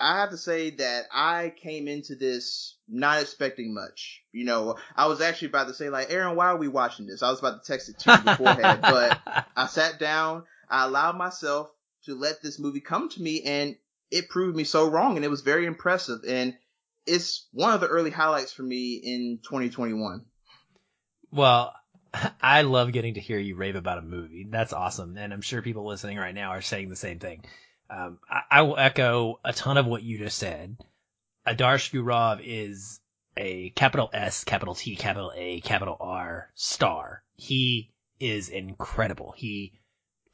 I 0.00 0.20
have 0.20 0.30
to 0.30 0.36
say 0.36 0.70
that 0.70 1.06
I 1.12 1.52
came 1.60 1.88
into 1.88 2.14
this 2.14 2.76
not 2.88 3.20
expecting 3.20 3.74
much. 3.74 4.22
You 4.32 4.44
know, 4.44 4.76
I 4.94 5.06
was 5.06 5.20
actually 5.20 5.48
about 5.48 5.68
to 5.68 5.74
say 5.74 5.90
like, 5.90 6.10
Aaron, 6.10 6.36
why 6.36 6.46
are 6.46 6.56
we 6.56 6.68
watching 6.68 7.06
this? 7.06 7.22
I 7.22 7.30
was 7.30 7.40
about 7.40 7.64
to 7.64 7.72
text 7.72 7.88
it 7.88 7.98
to 8.00 8.12
you 8.12 8.22
beforehand, 8.22 8.80
but 8.82 9.20
I 9.56 9.66
sat 9.66 9.98
down, 9.98 10.44
I 10.68 10.84
allowed 10.84 11.16
myself 11.16 11.70
to 12.04 12.14
let 12.14 12.42
this 12.42 12.58
movie 12.58 12.80
come 12.80 13.08
to 13.08 13.22
me 13.22 13.42
and 13.42 13.76
it 14.10 14.28
proved 14.28 14.56
me 14.56 14.64
so 14.64 14.88
wrong 14.88 15.16
and 15.16 15.24
it 15.24 15.30
was 15.30 15.40
very 15.40 15.66
impressive. 15.66 16.20
And 16.26 16.54
it's 17.06 17.48
one 17.52 17.74
of 17.74 17.80
the 17.80 17.88
early 17.88 18.10
highlights 18.10 18.52
for 18.52 18.62
me 18.62 18.94
in 18.94 19.40
2021. 19.42 20.24
Well, 21.32 21.74
I 22.40 22.62
love 22.62 22.92
getting 22.92 23.14
to 23.14 23.20
hear 23.20 23.38
you 23.38 23.56
rave 23.56 23.76
about 23.76 23.98
a 23.98 24.02
movie. 24.02 24.46
That's 24.48 24.72
awesome. 24.72 25.16
And 25.16 25.32
I'm 25.32 25.40
sure 25.40 25.60
people 25.60 25.86
listening 25.86 26.18
right 26.18 26.34
now 26.34 26.50
are 26.50 26.62
saying 26.62 26.88
the 26.88 26.96
same 26.96 27.18
thing. 27.18 27.44
Um, 27.90 28.18
I, 28.28 28.42
I, 28.50 28.62
will 28.62 28.78
echo 28.78 29.40
a 29.44 29.52
ton 29.52 29.78
of 29.78 29.86
what 29.86 30.02
you 30.02 30.18
just 30.18 30.38
said. 30.38 30.76
Adarsh 31.46 31.90
Gourav 31.90 32.40
is 32.44 33.00
a 33.36 33.70
capital 33.70 34.10
S, 34.12 34.44
capital 34.44 34.74
T, 34.74 34.94
capital 34.96 35.32
A, 35.34 35.60
capital 35.60 35.96
R 35.98 36.50
star. 36.54 37.22
He 37.36 37.90
is 38.20 38.50
incredible. 38.50 39.32
He 39.36 39.72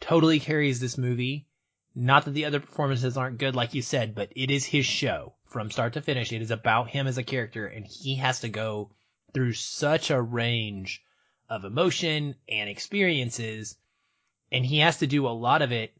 totally 0.01 0.40
carries 0.40 0.81
this 0.81 0.99
movie. 0.99 1.47
Not 1.95 2.25
that 2.25 2.33
the 2.33 2.47
other 2.47 2.59
performances 2.59 3.17
aren't 3.17 3.38
good, 3.38 3.55
like 3.55 3.75
you 3.75 3.83
said, 3.83 4.17
but 4.17 4.33
it 4.35 4.51
is 4.51 4.64
his 4.64 4.87
show 4.87 5.35
from 5.45 5.71
start 5.71 5.93
to 5.93 6.03
finish. 6.03 6.33
It 6.33 6.43
is 6.43 6.51
about 6.51 6.90
him 6.90 7.07
as 7.07 7.19
a 7.19 7.23
character, 7.23 7.67
and 7.67 7.87
he 7.87 8.17
has 8.17 8.40
to 8.40 8.49
go 8.49 8.90
through 9.33 9.53
such 9.53 10.11
a 10.11 10.21
range 10.21 11.05
of 11.49 11.64
emotion 11.64 12.35
and 12.49 12.69
experiences, 12.69 13.77
and 14.51 14.67
he 14.67 14.79
has 14.79 14.99
to 14.99 15.07
do 15.07 15.29
a 15.29 15.29
lot 15.29 15.62
of 15.62 15.71
it 15.71 15.93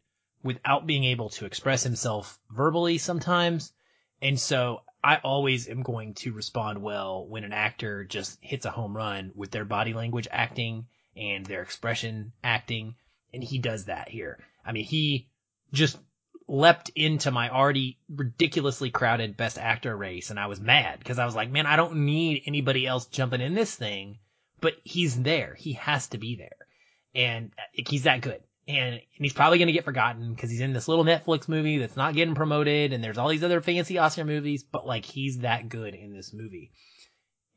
without 0.45 0.87
being 0.87 1.05
able 1.05 1.31
to 1.31 1.47
express 1.47 1.83
himself 1.83 2.39
verbally 2.51 2.99
sometimes. 2.99 3.73
And 4.21 4.39
so 4.39 4.83
I 5.03 5.17
always 5.17 5.69
am 5.69 5.83
going 5.83 6.15
to 6.15 6.33
respond 6.33 6.83
well 6.83 7.27
when 7.27 7.45
an 7.45 7.53
actor 7.53 8.05
just 8.05 8.39
hits 8.41 8.67
a 8.67 8.71
home 8.71 8.95
run 8.95 9.33
with 9.35 9.51
their 9.51 9.65
body 9.65 9.95
language 9.95 10.29
acting 10.31 10.87
and 11.17 11.45
their 11.47 11.63
expression 11.63 12.33
acting. 12.45 12.95
And 13.33 13.43
he 13.43 13.59
does 13.59 13.87
that 13.87 14.09
here. 14.09 14.39
I 14.65 14.73
mean, 14.73 14.85
he 14.85 15.29
just 15.73 15.99
leapt 16.47 16.91
into 16.91 17.31
my 17.31 17.49
already 17.49 17.99
ridiculously 18.09 18.91
crowded 18.91 19.37
best 19.37 19.59
actor 19.59 19.97
race 19.97 20.29
and 20.29 20.39
I 20.39 20.47
was 20.47 20.61
mad 20.61 20.99
because 20.99 21.19
I 21.19 21.25
was 21.25 21.35
like, 21.35 21.51
man, 21.51 21.65
I 21.65 21.77
don't 21.77 22.05
need 22.05 22.43
anybody 22.45 22.87
else 22.87 23.07
jumping 23.07 23.41
in 23.41 23.55
this 23.55 23.75
thing, 23.75 24.19
but 24.61 24.75
he's 24.85 25.21
there. 25.21 25.55
He 25.55 25.73
has 25.73 26.09
to 26.09 26.19
be 26.19 26.37
there. 26.37 26.57
And 27.15 27.53
he's 27.73 28.03
that 28.03 28.21
good. 28.21 28.43
And, 28.67 28.95
and 28.95 29.01
he's 29.19 29.33
probably 29.35 29.59
going 29.59 29.67
to 29.67 29.73
get 29.73 29.85
forgotten 29.85 30.33
because 30.33 30.51
he's 30.51 30.61
in 30.61 30.73
this 30.73 30.89
little 30.89 31.05
Netflix 31.05 31.49
movie 31.49 31.79
that's 31.79 31.97
not 31.97 32.15
getting 32.15 32.35
promoted 32.35 32.93
and 32.93 33.05
there's 33.05 33.19
all 33.19 33.29
these 33.29 33.45
other 33.45 33.61
fancy 33.61 33.99
Oscar 33.99 34.25
movies, 34.25 34.65
but 34.65 34.87
like 34.87 35.05
he's 35.05 35.39
that 35.39 35.69
good 35.69 35.95
in 35.95 36.15
this 36.15 36.33
movie. 36.33 36.73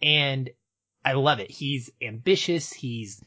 And 0.02 0.50
I 1.06 1.14
love 1.14 1.40
it. 1.40 1.50
He's 1.50 1.90
ambitious. 2.02 2.74
He's 2.74 3.24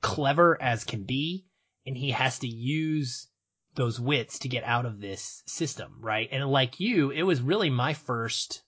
clever 0.00 0.60
as 0.60 0.84
can 0.84 1.04
be 1.04 1.46
and 1.86 1.96
he 1.96 2.10
has 2.10 2.40
to 2.40 2.48
use 2.48 3.28
those 3.74 4.00
wits 4.00 4.40
to 4.40 4.48
get 4.48 4.64
out 4.64 4.86
of 4.86 5.00
this 5.00 5.42
system, 5.46 5.98
right? 6.00 6.28
And 6.32 6.44
like 6.48 6.80
you, 6.80 7.10
it 7.10 7.22
was 7.22 7.40
really 7.40 7.70
my 7.70 7.94
first, 7.94 8.62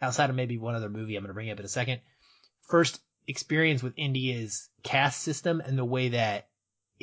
outside 0.00 0.30
of 0.30 0.36
maybe 0.36 0.58
one 0.58 0.74
other 0.74 0.88
movie 0.88 1.16
I'm 1.16 1.22
going 1.22 1.28
to 1.28 1.34
bring 1.34 1.50
up 1.50 1.58
in 1.58 1.64
a 1.64 1.68
second, 1.68 2.00
first 2.68 3.00
experience 3.26 3.82
with 3.82 3.94
India's 3.96 4.68
caste 4.82 5.22
system 5.22 5.60
and 5.60 5.78
the 5.78 5.84
way 5.84 6.10
that 6.10 6.48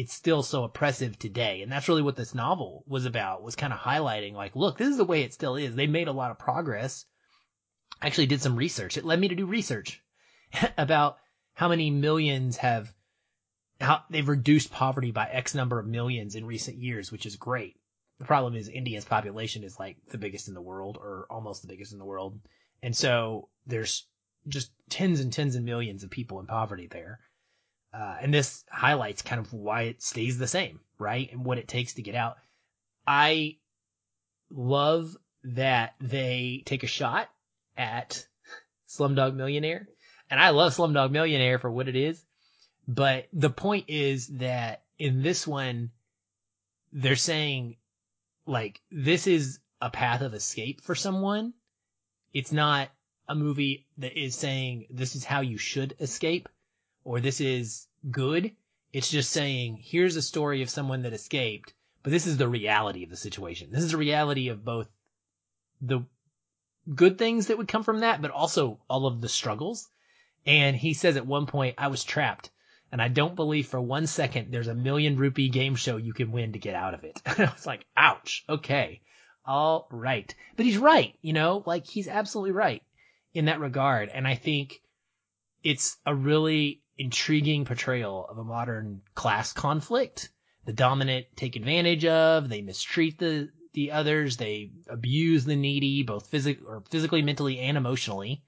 it's 0.01 0.13
still 0.15 0.41
so 0.41 0.63
oppressive 0.63 1.19
today. 1.19 1.61
And 1.61 1.71
that's 1.71 1.87
really 1.87 2.01
what 2.01 2.15
this 2.15 2.33
novel 2.33 2.83
was 2.87 3.05
about, 3.05 3.43
was 3.43 3.55
kind 3.55 3.71
of 3.71 3.77
highlighting 3.77 4.33
like, 4.33 4.55
look, 4.55 4.79
this 4.79 4.89
is 4.89 4.97
the 4.97 5.05
way 5.05 5.21
it 5.21 5.31
still 5.31 5.55
is. 5.55 5.75
They 5.75 5.85
made 5.85 6.07
a 6.07 6.11
lot 6.11 6.31
of 6.31 6.39
progress. 6.39 7.05
I 8.01 8.07
actually 8.07 8.25
did 8.25 8.41
some 8.41 8.55
research. 8.55 8.97
It 8.97 9.05
led 9.05 9.19
me 9.19 9.27
to 9.27 9.35
do 9.35 9.45
research 9.45 10.01
about 10.77 11.17
how 11.53 11.69
many 11.69 11.91
millions 11.91 12.57
have 12.57 12.91
how 13.79 14.01
they've 14.09 14.27
reduced 14.27 14.71
poverty 14.71 15.11
by 15.11 15.27
X 15.27 15.53
number 15.53 15.77
of 15.77 15.85
millions 15.85 16.33
in 16.33 16.45
recent 16.45 16.77
years, 16.79 17.11
which 17.11 17.27
is 17.27 17.35
great. 17.35 17.79
The 18.17 18.25
problem 18.25 18.55
is 18.55 18.69
India's 18.69 19.05
population 19.05 19.63
is 19.63 19.79
like 19.79 19.97
the 20.09 20.17
biggest 20.17 20.47
in 20.47 20.55
the 20.55 20.61
world 20.63 20.97
or 20.99 21.27
almost 21.29 21.61
the 21.61 21.67
biggest 21.67 21.93
in 21.93 21.99
the 21.99 22.05
world. 22.05 22.39
And 22.81 22.95
so 22.95 23.49
there's 23.67 24.07
just 24.47 24.71
tens 24.89 25.19
and 25.19 25.31
tens 25.31 25.55
of 25.55 25.61
millions 25.61 26.03
of 26.03 26.09
people 26.09 26.39
in 26.39 26.47
poverty 26.47 26.87
there. 26.87 27.19
Uh, 27.93 28.17
and 28.21 28.33
this 28.33 28.63
highlights 28.69 29.21
kind 29.21 29.39
of 29.39 29.51
why 29.51 29.83
it 29.83 30.01
stays 30.01 30.37
the 30.37 30.47
same, 30.47 30.79
right? 30.97 31.29
And 31.31 31.43
what 31.43 31.57
it 31.57 31.67
takes 31.67 31.93
to 31.93 32.01
get 32.01 32.15
out. 32.15 32.37
I 33.05 33.57
love 34.49 35.15
that 35.43 35.95
they 35.99 36.63
take 36.65 36.83
a 36.83 36.87
shot 36.87 37.29
at 37.75 38.25
Slumdog 38.87 39.35
Millionaire. 39.35 39.87
And 40.29 40.39
I 40.39 40.49
love 40.51 40.73
Slumdog 40.73 41.11
Millionaire 41.11 41.59
for 41.59 41.69
what 41.69 41.89
it 41.89 41.95
is. 41.95 42.23
But 42.87 43.27
the 43.33 43.49
point 43.49 43.85
is 43.89 44.27
that 44.27 44.83
in 44.97 45.21
this 45.21 45.45
one, 45.45 45.91
they're 46.93 47.15
saying 47.15 47.77
like 48.45 48.81
this 48.91 49.27
is 49.27 49.59
a 49.81 49.89
path 49.89 50.21
of 50.21 50.33
escape 50.33 50.81
for 50.81 50.95
someone. 50.95 51.53
It's 52.33 52.51
not 52.51 52.89
a 53.27 53.35
movie 53.35 53.87
that 53.97 54.17
is 54.17 54.35
saying 54.35 54.87
this 54.89 55.15
is 55.15 55.23
how 55.23 55.41
you 55.41 55.57
should 55.57 55.95
escape 55.99 56.49
or 57.03 57.19
this 57.19 57.41
is 57.41 57.87
good. 58.09 58.51
It's 58.93 59.09
just 59.09 59.31
saying 59.31 59.79
here's 59.81 60.15
a 60.15 60.21
story 60.21 60.61
of 60.61 60.69
someone 60.69 61.03
that 61.03 61.13
escaped, 61.13 61.73
but 62.03 62.11
this 62.11 62.27
is 62.27 62.37
the 62.37 62.47
reality 62.47 63.03
of 63.03 63.09
the 63.09 63.17
situation. 63.17 63.69
This 63.71 63.83
is 63.83 63.91
the 63.91 63.97
reality 63.97 64.49
of 64.49 64.65
both 64.65 64.89
the 65.81 66.01
good 66.93 67.17
things 67.17 67.47
that 67.47 67.57
would 67.57 67.67
come 67.67 67.83
from 67.83 67.99
that, 67.99 68.21
but 68.21 68.31
also 68.31 68.79
all 68.89 69.05
of 69.05 69.21
the 69.21 69.29
struggles. 69.29 69.87
And 70.45 70.75
he 70.75 70.93
says 70.93 71.17
at 71.17 71.27
one 71.27 71.45
point, 71.45 71.75
I 71.77 71.87
was 71.87 72.03
trapped 72.03 72.49
and 72.91 73.01
I 73.01 73.07
don't 73.07 73.35
believe 73.35 73.67
for 73.67 73.79
one 73.79 74.07
second 74.07 74.51
there's 74.51 74.67
a 74.67 74.75
million 74.75 75.15
rupee 75.15 75.49
game 75.49 75.75
show 75.75 75.97
you 75.97 76.13
can 76.13 76.31
win 76.31 76.53
to 76.53 76.59
get 76.59 76.75
out 76.75 76.93
of 76.93 77.03
it. 77.03 77.21
I 77.25 77.51
was 77.53 77.65
like, 77.65 77.85
ouch. 77.95 78.43
Okay. 78.49 79.01
All 79.45 79.87
right. 79.91 80.33
But 80.55 80.65
he's 80.65 80.77
right. 80.77 81.15
You 81.21 81.33
know, 81.33 81.63
like 81.65 81.85
he's 81.85 82.07
absolutely 82.07 82.51
right 82.51 82.83
in 83.33 83.45
that 83.45 83.59
regard. 83.59 84.09
And 84.09 84.27
I 84.27 84.35
think 84.35 84.81
it's 85.63 85.97
a 86.05 86.13
really 86.13 86.81
intriguing 87.01 87.65
portrayal 87.65 88.25
of 88.29 88.37
a 88.37 88.43
modern 88.43 89.01
class 89.15 89.53
conflict. 89.53 90.29
The 90.65 90.73
dominant 90.73 91.25
take 91.35 91.55
advantage 91.55 92.05
of, 92.05 92.47
they 92.47 92.61
mistreat 92.61 93.17
the, 93.17 93.49
the 93.73 93.91
others, 93.91 94.37
they 94.37 94.71
abuse 94.87 95.43
the 95.43 95.55
needy, 95.55 96.03
both 96.03 96.27
physically 96.27 96.65
or 96.65 96.83
physically, 96.91 97.23
mentally, 97.23 97.59
and 97.59 97.75
emotionally. 97.75 98.43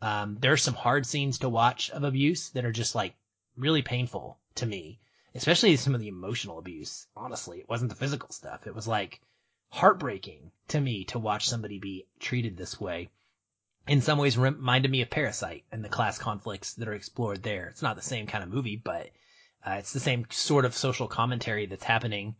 Um, 0.00 0.36
there 0.38 0.52
are 0.52 0.56
some 0.56 0.74
hard 0.74 1.04
scenes 1.04 1.38
to 1.38 1.48
watch 1.48 1.90
of 1.90 2.04
abuse 2.04 2.50
that 2.50 2.64
are 2.64 2.72
just 2.72 2.94
like 2.94 3.14
really 3.56 3.82
painful 3.82 4.38
to 4.56 4.66
me, 4.66 5.00
especially 5.34 5.76
some 5.76 5.94
of 5.94 6.00
the 6.00 6.08
emotional 6.08 6.58
abuse. 6.58 7.08
Honestly, 7.16 7.58
it 7.58 7.68
wasn't 7.68 7.90
the 7.90 7.96
physical 7.96 8.30
stuff. 8.30 8.66
It 8.66 8.74
was 8.74 8.86
like 8.86 9.20
heartbreaking 9.70 10.52
to 10.68 10.80
me 10.80 11.04
to 11.06 11.18
watch 11.18 11.48
somebody 11.48 11.80
be 11.80 12.06
treated 12.20 12.56
this 12.56 12.80
way. 12.80 13.08
In 13.86 14.00
some 14.00 14.18
ways 14.18 14.36
reminded 14.36 14.90
me 14.90 15.02
of 15.02 15.10
Parasite 15.10 15.64
and 15.70 15.84
the 15.84 15.88
class 15.88 16.18
conflicts 16.18 16.74
that 16.74 16.88
are 16.88 16.94
explored 16.94 17.42
there. 17.42 17.68
It's 17.68 17.82
not 17.82 17.96
the 17.96 18.02
same 18.02 18.26
kind 18.26 18.42
of 18.42 18.50
movie, 18.50 18.76
but 18.76 19.10
uh, 19.64 19.72
it's 19.78 19.92
the 19.92 20.00
same 20.00 20.26
sort 20.30 20.64
of 20.64 20.74
social 20.74 21.06
commentary 21.06 21.66
that's 21.66 21.84
happening 21.84 22.36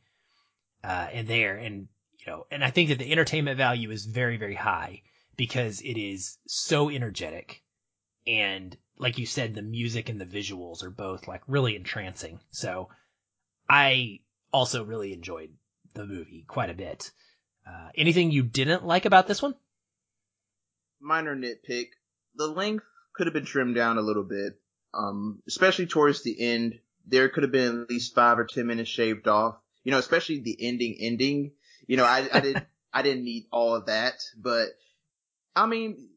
uh, 0.83 1.09
in 1.13 1.27
there. 1.27 1.57
And 1.57 1.89
you 2.19 2.27
know, 2.27 2.47
and 2.51 2.65
I 2.65 2.71
think 2.71 2.89
that 2.89 2.99
the 2.99 3.13
entertainment 3.13 3.59
value 3.59 3.91
is 3.91 4.07
very, 4.07 4.37
very 4.37 4.55
high 4.57 5.03
because 5.37 5.81
it 5.81 5.97
is 5.97 6.39
so 6.47 6.91
energetic 6.91 7.63
and 8.27 8.77
like 8.99 9.19
you 9.19 9.27
said, 9.27 9.55
the 9.55 9.63
music 9.63 10.09
and 10.09 10.21
the 10.21 10.25
visuals 10.25 10.83
are 10.83 10.91
both 10.91 11.29
like 11.29 11.43
really 11.47 11.77
entrancing. 11.77 12.41
So 12.51 12.89
I 13.69 14.21
also 14.53 14.85
really 14.85 15.13
enjoyed 15.13 15.51
the 15.95 16.07
movie 16.07 16.45
quite 16.49 16.71
a 16.71 16.75
bit. 16.75 17.11
Uh, 17.67 17.91
anything 17.95 18.31
you 18.31 18.43
didn't 18.43 18.87
like 18.87 19.05
about 19.05 19.27
this 19.27 19.43
one? 19.43 19.55
Minor 21.07 21.37
nitpick. 21.37 21.89
The 22.35 22.49
length 22.49 22.85
could 23.15 23.27
have 23.27 23.35
been 23.35 23.45
trimmed 23.45 23.77
down 23.77 23.97
a 23.97 24.03
little 24.03 24.25
bit, 24.25 24.61
um, 24.93 25.43
especially 25.47 25.87
towards 25.87 26.23
the 26.23 26.39
end. 26.39 26.81
There 27.07 27.29
could 27.29 27.45
have 27.45 27.53
been 27.53 27.83
at 27.83 27.91
least 27.91 28.15
five 28.15 28.39
or 28.39 28.45
ten 28.45 28.67
minutes 28.67 28.91
shaved 28.91 29.29
off. 29.29 29.57
You 29.85 29.93
know, 29.93 29.99
especially 29.99 30.41
the 30.41 30.57
ending 30.61 30.97
ending. 31.01 31.53
You 31.87 31.97
know, 31.97 32.05
I, 32.05 32.29
I 32.33 32.41
didn't 32.41 32.67
I 32.93 33.03
didn't 33.03 33.25
need 33.25 33.47
all 33.53 33.75
of 33.75 33.87
that, 33.87 34.15
but 34.37 34.69
I 35.55 35.67
mean, 35.67 36.09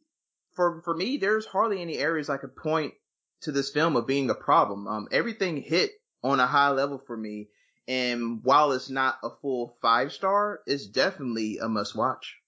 for 0.56 0.82
for 0.82 0.96
me, 0.96 1.18
there's 1.18 1.46
hardly 1.46 1.82
any 1.82 1.98
areas 1.98 2.30
I 2.30 2.38
could 2.38 2.56
point 2.56 2.94
to 3.42 3.52
this 3.52 3.70
film 3.70 3.96
of 3.96 4.08
being 4.08 4.30
a 4.30 4.36
problem. 4.36 4.88
Um, 4.88 5.08
everything 5.12 5.62
hit 5.62 5.92
on 6.24 6.40
a 6.40 6.48
high 6.48 6.72
level 6.72 7.02
for 7.06 7.16
me. 7.16 7.50
And 7.88 8.44
while 8.44 8.72
it's 8.74 8.90
not 8.90 9.18
a 9.24 9.30
full 9.42 9.78
five 9.82 10.12
star, 10.12 10.62
it's 10.66 10.86
definitely 10.86 11.58
a 11.58 11.68
must 11.68 11.96
watch. 11.96 12.39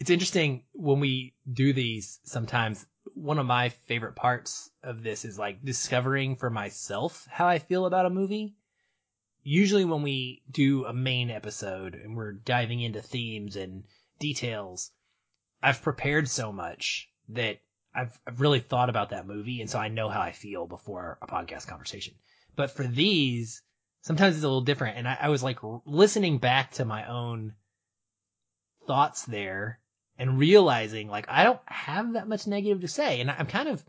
It's 0.00 0.08
interesting 0.08 0.64
when 0.72 0.98
we 0.98 1.34
do 1.52 1.74
these 1.74 2.20
sometimes. 2.24 2.86
One 3.12 3.38
of 3.38 3.44
my 3.44 3.68
favorite 3.68 4.16
parts 4.16 4.70
of 4.82 5.02
this 5.02 5.26
is 5.26 5.38
like 5.38 5.62
discovering 5.62 6.36
for 6.36 6.48
myself 6.48 7.28
how 7.30 7.46
I 7.46 7.58
feel 7.58 7.84
about 7.84 8.06
a 8.06 8.10
movie. 8.10 8.54
Usually 9.42 9.84
when 9.84 10.00
we 10.00 10.42
do 10.50 10.86
a 10.86 10.94
main 10.94 11.28
episode 11.28 11.94
and 11.94 12.16
we're 12.16 12.32
diving 12.32 12.80
into 12.80 13.02
themes 13.02 13.56
and 13.56 13.84
details, 14.18 14.90
I've 15.62 15.82
prepared 15.82 16.30
so 16.30 16.50
much 16.50 17.10
that 17.28 17.60
I've, 17.94 18.18
I've 18.26 18.40
really 18.40 18.60
thought 18.60 18.88
about 18.88 19.10
that 19.10 19.26
movie. 19.26 19.60
And 19.60 19.68
so 19.68 19.78
I 19.78 19.88
know 19.88 20.08
how 20.08 20.22
I 20.22 20.32
feel 20.32 20.66
before 20.66 21.18
a 21.20 21.26
podcast 21.26 21.66
conversation. 21.66 22.14
But 22.56 22.70
for 22.70 22.84
these, 22.84 23.60
sometimes 24.00 24.36
it's 24.36 24.44
a 24.44 24.48
little 24.48 24.62
different. 24.62 24.96
And 24.96 25.06
I, 25.06 25.18
I 25.20 25.28
was 25.28 25.42
like 25.42 25.58
listening 25.84 26.38
back 26.38 26.70
to 26.72 26.86
my 26.86 27.06
own 27.06 27.52
thoughts 28.86 29.26
there 29.26 29.78
and 30.20 30.38
realizing 30.38 31.08
like 31.08 31.24
I 31.28 31.44
don't 31.44 31.60
have 31.64 32.12
that 32.12 32.28
much 32.28 32.46
negative 32.46 32.82
to 32.82 32.88
say. 32.88 33.22
And 33.22 33.30
I'm 33.30 33.46
kind 33.46 33.70
of 33.70 33.82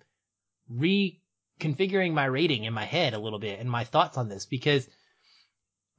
reconfiguring 0.73 2.13
my 2.13 2.23
rating 2.23 2.63
in 2.63 2.73
my 2.73 2.85
head 2.85 3.13
a 3.13 3.19
little 3.19 3.37
bit 3.37 3.59
and 3.59 3.69
my 3.69 3.83
thoughts 3.83 4.17
on 4.17 4.29
this 4.29 4.45
because 4.45 4.87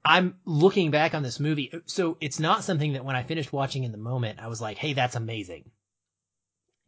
I'm 0.03 0.37
looking 0.47 0.91
back 0.91 1.15
on 1.15 1.23
this 1.23 1.39
movie. 1.39 1.71
So 1.85 2.17
it's 2.19 2.41
not 2.41 2.65
something 2.65 2.95
that 2.95 3.05
when 3.05 3.15
I 3.15 3.25
finished 3.25 3.53
watching 3.53 3.85
in 3.85 3.93
the 3.93 3.99
moment, 3.99 4.41
I 4.41 4.47
was 4.47 4.61
like, 4.61 4.79
Hey, 4.79 4.95
that's 4.95 5.17
amazing. 5.17 5.71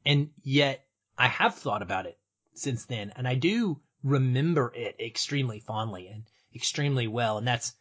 And 0.07 0.31
yet 0.43 0.83
I 1.19 1.29
have 1.29 1.55
thought 1.55 1.83
about 1.83 2.07
it 2.07 2.19
since 2.55 2.87
then 2.87 3.13
and 3.15 3.29
I 3.29 3.35
do 3.35 3.79
remember 4.03 4.73
it 4.75 4.97
extremely 4.99 5.61
fondly 5.61 6.09
and 6.09 6.25
extremely 6.55 7.09
well. 7.09 7.37
And 7.37 7.47
that's 7.47 7.75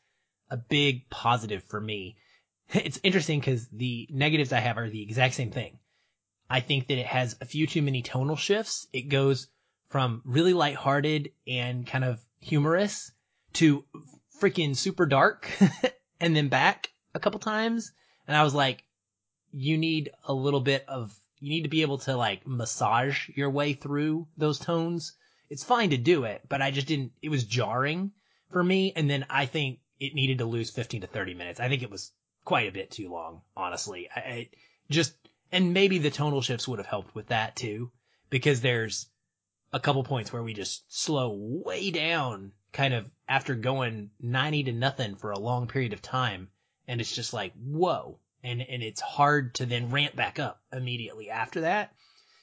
a 0.50 0.58
big 0.58 1.10
positive 1.10 1.64
for 1.64 1.80
me. 1.80 2.18
It's 2.74 3.00
interesting 3.04 3.40
because 3.40 3.68
the 3.68 4.08
negatives 4.10 4.52
I 4.52 4.60
have 4.60 4.78
are 4.78 4.90
the 4.90 5.04
exact 5.04 5.36
same 5.36 5.52
thing. 5.52 5.78
I 6.50 6.60
think 6.60 6.88
that 6.88 6.98
it 6.98 7.06
has 7.06 7.36
a 7.40 7.46
few 7.46 7.68
too 7.68 7.82
many 7.82 8.02
tonal 8.02 8.36
shifts. 8.36 8.88
It 8.94 9.10
goes 9.10 9.48
from 9.90 10.22
really 10.26 10.54
lighthearted 10.54 11.32
and 11.48 11.86
kind 11.86 12.04
of 12.04 12.20
humorous 12.40 13.12
to 13.54 13.86
freaking 14.42 14.76
super 14.76 15.06
dark 15.06 15.50
and 16.20 16.36
then 16.36 16.50
back 16.50 16.92
a 17.14 17.20
couple 17.20 17.40
times. 17.40 17.92
And 18.28 18.36
I 18.36 18.44
was 18.44 18.54
like, 18.54 18.84
you 19.52 19.78
need 19.78 20.12
a 20.26 20.34
little 20.34 20.62
bit 20.62 20.86
of, 20.88 21.14
you 21.40 21.50
need 21.50 21.64
to 21.64 21.70
be 21.70 21.84
able 21.84 22.00
to 22.00 22.18
like 22.18 22.48
massage 22.48 23.30
your 23.30 23.50
way 23.50 23.74
through 23.74 24.28
those 24.38 24.60
tones. 24.60 25.14
It's 25.50 25.64
fine 25.64 25.92
to 25.92 25.98
do 25.98 26.24
it, 26.24 26.42
but 26.50 26.62
I 26.62 26.72
just 26.72 26.88
didn't, 26.88 27.12
it 27.22 27.30
was 27.30 27.44
jarring 27.44 28.12
for 28.52 28.64
me. 28.64 28.94
And 28.96 29.10
then 29.10 29.26
I 29.30 29.46
think 29.46 29.80
it 30.00 30.16
needed 30.16 30.40
to 30.40 30.46
lose 30.46 30.72
15 30.72 31.02
to 31.02 31.08
30 31.08 31.36
minutes. 31.36 31.60
I 31.60 31.70
think 31.70 31.84
it 31.84 31.92
was 31.92 32.12
quite 32.46 32.68
a 32.68 32.72
bit 32.72 32.92
too 32.92 33.10
long, 33.10 33.42
honestly. 33.56 34.10
I, 34.16 34.20
I 34.20 34.50
just, 34.90 35.16
and 35.52 35.74
maybe 35.74 35.98
the 35.98 36.12
tonal 36.12 36.42
shifts 36.42 36.68
would 36.68 36.80
have 36.80 36.88
helped 36.88 37.16
with 37.16 37.28
that 37.28 37.56
too, 37.56 37.92
because 38.30 38.62
there's 38.62 39.08
a 39.72 39.80
couple 39.80 40.04
points 40.04 40.32
where 40.32 40.44
we 40.44 40.54
just 40.54 40.84
slow 40.88 41.34
way 41.36 41.92
down 41.92 42.52
kind 42.72 42.94
of 42.94 43.10
after 43.28 43.56
going 43.56 44.12
90 44.20 44.64
to 44.64 44.72
nothing 44.72 45.16
for 45.16 45.32
a 45.32 45.40
long 45.40 45.68
period 45.68 45.94
of 45.94 46.02
time. 46.02 46.50
And 46.88 47.00
it's 47.00 47.16
just 47.16 47.34
like, 47.34 47.54
whoa. 47.54 48.20
And, 48.44 48.62
and 48.62 48.84
it's 48.84 49.00
hard 49.00 49.56
to 49.56 49.66
then 49.66 49.90
ramp 49.90 50.16
back 50.16 50.38
up 50.38 50.62
immediately 50.72 51.30
after 51.30 51.62
that. 51.62 51.94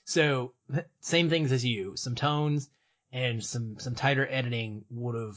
So 0.04 0.54
same 1.00 1.28
things 1.28 1.52
as 1.52 1.64
you, 1.64 1.96
some 1.96 2.14
tones 2.14 2.70
and 3.12 3.44
some, 3.44 3.78
some 3.78 3.94
tighter 3.94 4.26
editing 4.28 4.84
would 4.90 5.14
have 5.14 5.36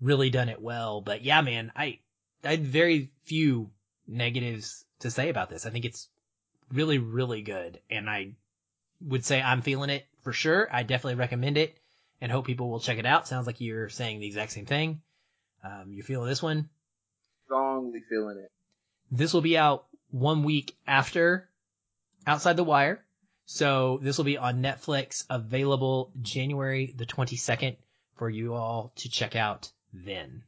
really 0.00 0.30
done 0.30 0.48
it 0.48 0.60
well. 0.60 1.00
But 1.00 1.22
yeah, 1.22 1.40
man, 1.40 1.72
I, 1.74 2.00
I 2.44 2.50
had 2.50 2.66
very 2.66 3.12
few 3.24 3.70
negatives 4.06 4.84
to 5.00 5.10
say 5.10 5.28
about 5.28 5.50
this. 5.50 5.66
I 5.66 5.70
think 5.70 5.84
it's 5.84 6.08
really, 6.72 6.98
really 6.98 7.42
good. 7.42 7.80
And 7.90 8.08
I 8.08 8.32
would 9.00 9.24
say 9.24 9.40
I'm 9.40 9.62
feeling 9.62 9.90
it 9.90 10.06
for 10.22 10.32
sure. 10.32 10.68
I 10.70 10.82
definitely 10.82 11.16
recommend 11.16 11.58
it 11.58 11.76
and 12.20 12.30
hope 12.30 12.46
people 12.46 12.70
will 12.70 12.80
check 12.80 12.98
it 12.98 13.06
out. 13.06 13.28
Sounds 13.28 13.46
like 13.46 13.60
you're 13.60 13.88
saying 13.88 14.20
the 14.20 14.26
exact 14.26 14.52
same 14.52 14.66
thing. 14.66 15.02
Um, 15.62 15.92
you're 15.92 16.04
feeling 16.04 16.28
this 16.28 16.42
one? 16.42 16.68
Strongly 17.46 18.00
feeling 18.08 18.38
it. 18.38 18.50
This 19.10 19.32
will 19.32 19.40
be 19.40 19.58
out 19.58 19.86
one 20.10 20.42
week 20.42 20.76
after 20.86 21.48
Outside 22.26 22.56
the 22.56 22.64
Wire. 22.64 23.04
So 23.46 23.98
this 24.02 24.16
will 24.16 24.24
be 24.24 24.38
on 24.38 24.62
Netflix 24.62 25.24
available 25.28 26.10
January 26.22 26.94
the 26.96 27.04
22nd 27.04 27.76
for 28.16 28.30
you 28.30 28.54
all 28.54 28.92
to 28.96 29.08
check 29.08 29.36
out 29.36 29.70
then. 29.92 30.42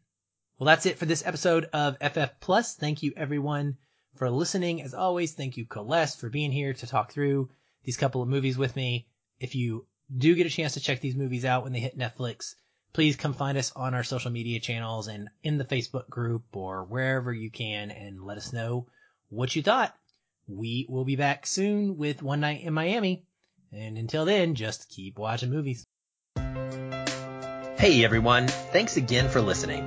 Well, 0.59 0.67
that's 0.67 0.87
it 0.87 0.99
for 0.99 1.05
this 1.05 1.27
episode 1.27 1.69
of 1.75 1.99
FF 1.99 2.41
Plus. 2.41 2.75
Thank 2.75 3.03
you 3.03 3.13
everyone 3.15 3.77
for 4.15 4.31
listening. 4.31 4.81
As 4.81 4.95
always, 4.95 5.35
thank 5.35 5.59
you 5.59 5.67
Coles 5.67 6.17
for 6.17 6.31
being 6.31 6.51
here 6.51 6.73
to 6.73 6.87
talk 6.87 7.13
through 7.13 7.51
these 7.85 7.99
couple 7.99 8.23
of 8.23 8.29
movies 8.29 8.57
with 8.57 8.75
me. 8.75 9.07
If 9.39 9.55
you 9.55 9.85
do 10.17 10.35
get 10.35 10.47
a 10.47 10.51
chance 10.51 10.73
to 10.75 10.81
check 10.81 11.01
these 11.01 11.15
movies 11.15 11.45
out 11.45 11.65
when 11.65 11.75
they 11.75 11.81
hit 11.81 11.99
Netflix, 11.99 12.55
please 12.95 13.17
come 13.17 13.35
find 13.35 13.59
us 13.59 13.71
on 13.77 13.93
our 13.93 14.03
social 14.03 14.31
media 14.31 14.59
channels 14.59 15.09
and 15.09 15.29
in 15.43 15.59
the 15.59 15.65
Facebook 15.65 16.09
group 16.09 16.45
or 16.55 16.85
wherever 16.85 17.35
you 17.35 17.51
can 17.51 17.91
and 17.91 18.25
let 18.25 18.39
us 18.39 18.55
know 18.55 18.87
what 19.29 19.55
you 19.55 19.63
thought. 19.63 19.95
We 20.49 20.87
will 20.89 21.05
be 21.05 21.17
back 21.17 21.47
soon 21.47 21.99
with 21.99 22.23
One 22.23 22.41
Night 22.41 22.63
in 22.63 22.73
Miami. 22.73 23.27
And 23.73 23.99
until 23.99 24.25
then, 24.25 24.55
just 24.55 24.89
keep 24.89 25.19
watching 25.19 25.51
movies. 25.51 25.85
Hey 27.79 28.03
everyone, 28.03 28.49
thanks 28.49 28.97
again 28.97 29.29
for 29.29 29.43
listening. 29.43 29.87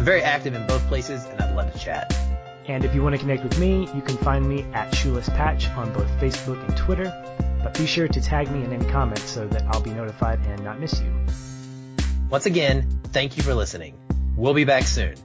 I'm 0.00 0.06
very 0.06 0.22
active 0.22 0.54
in 0.54 0.66
both 0.66 0.80
places 0.86 1.26
and 1.26 1.38
I'd 1.42 1.54
love 1.54 1.70
to 1.74 1.78
chat. 1.78 2.16
And 2.64 2.86
if 2.86 2.94
you 2.94 3.02
want 3.02 3.16
to 3.16 3.18
connect 3.18 3.42
with 3.42 3.58
me, 3.58 3.86
you 3.94 4.00
can 4.00 4.16
find 4.16 4.48
me 4.48 4.62
at 4.72 4.94
Shoeless 4.94 5.28
Patch 5.28 5.68
on 5.72 5.92
both 5.92 6.08
Facebook 6.18 6.66
and 6.66 6.74
Twitter. 6.74 7.12
But 7.62 7.76
be 7.76 7.84
sure 7.84 8.08
to 8.08 8.18
tag 8.18 8.50
me 8.50 8.64
in 8.64 8.72
any 8.72 8.86
comments 8.86 9.28
so 9.28 9.46
that 9.48 9.62
I'll 9.64 9.82
be 9.82 9.90
notified 9.90 10.40
and 10.46 10.64
not 10.64 10.80
miss 10.80 10.98
you. 11.02 11.12
Once 12.30 12.46
again, 12.46 12.88
thank 13.12 13.36
you 13.36 13.42
for 13.42 13.52
listening. 13.52 13.94
We'll 14.36 14.54
be 14.54 14.64
back 14.64 14.84
soon. 14.84 15.16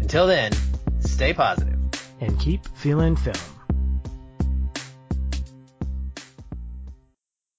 Until 0.00 0.28
then, 0.28 0.52
stay 1.00 1.34
positive 1.34 1.80
and 2.20 2.38
keep 2.38 2.68
feeling 2.76 3.16
film. 3.16 3.59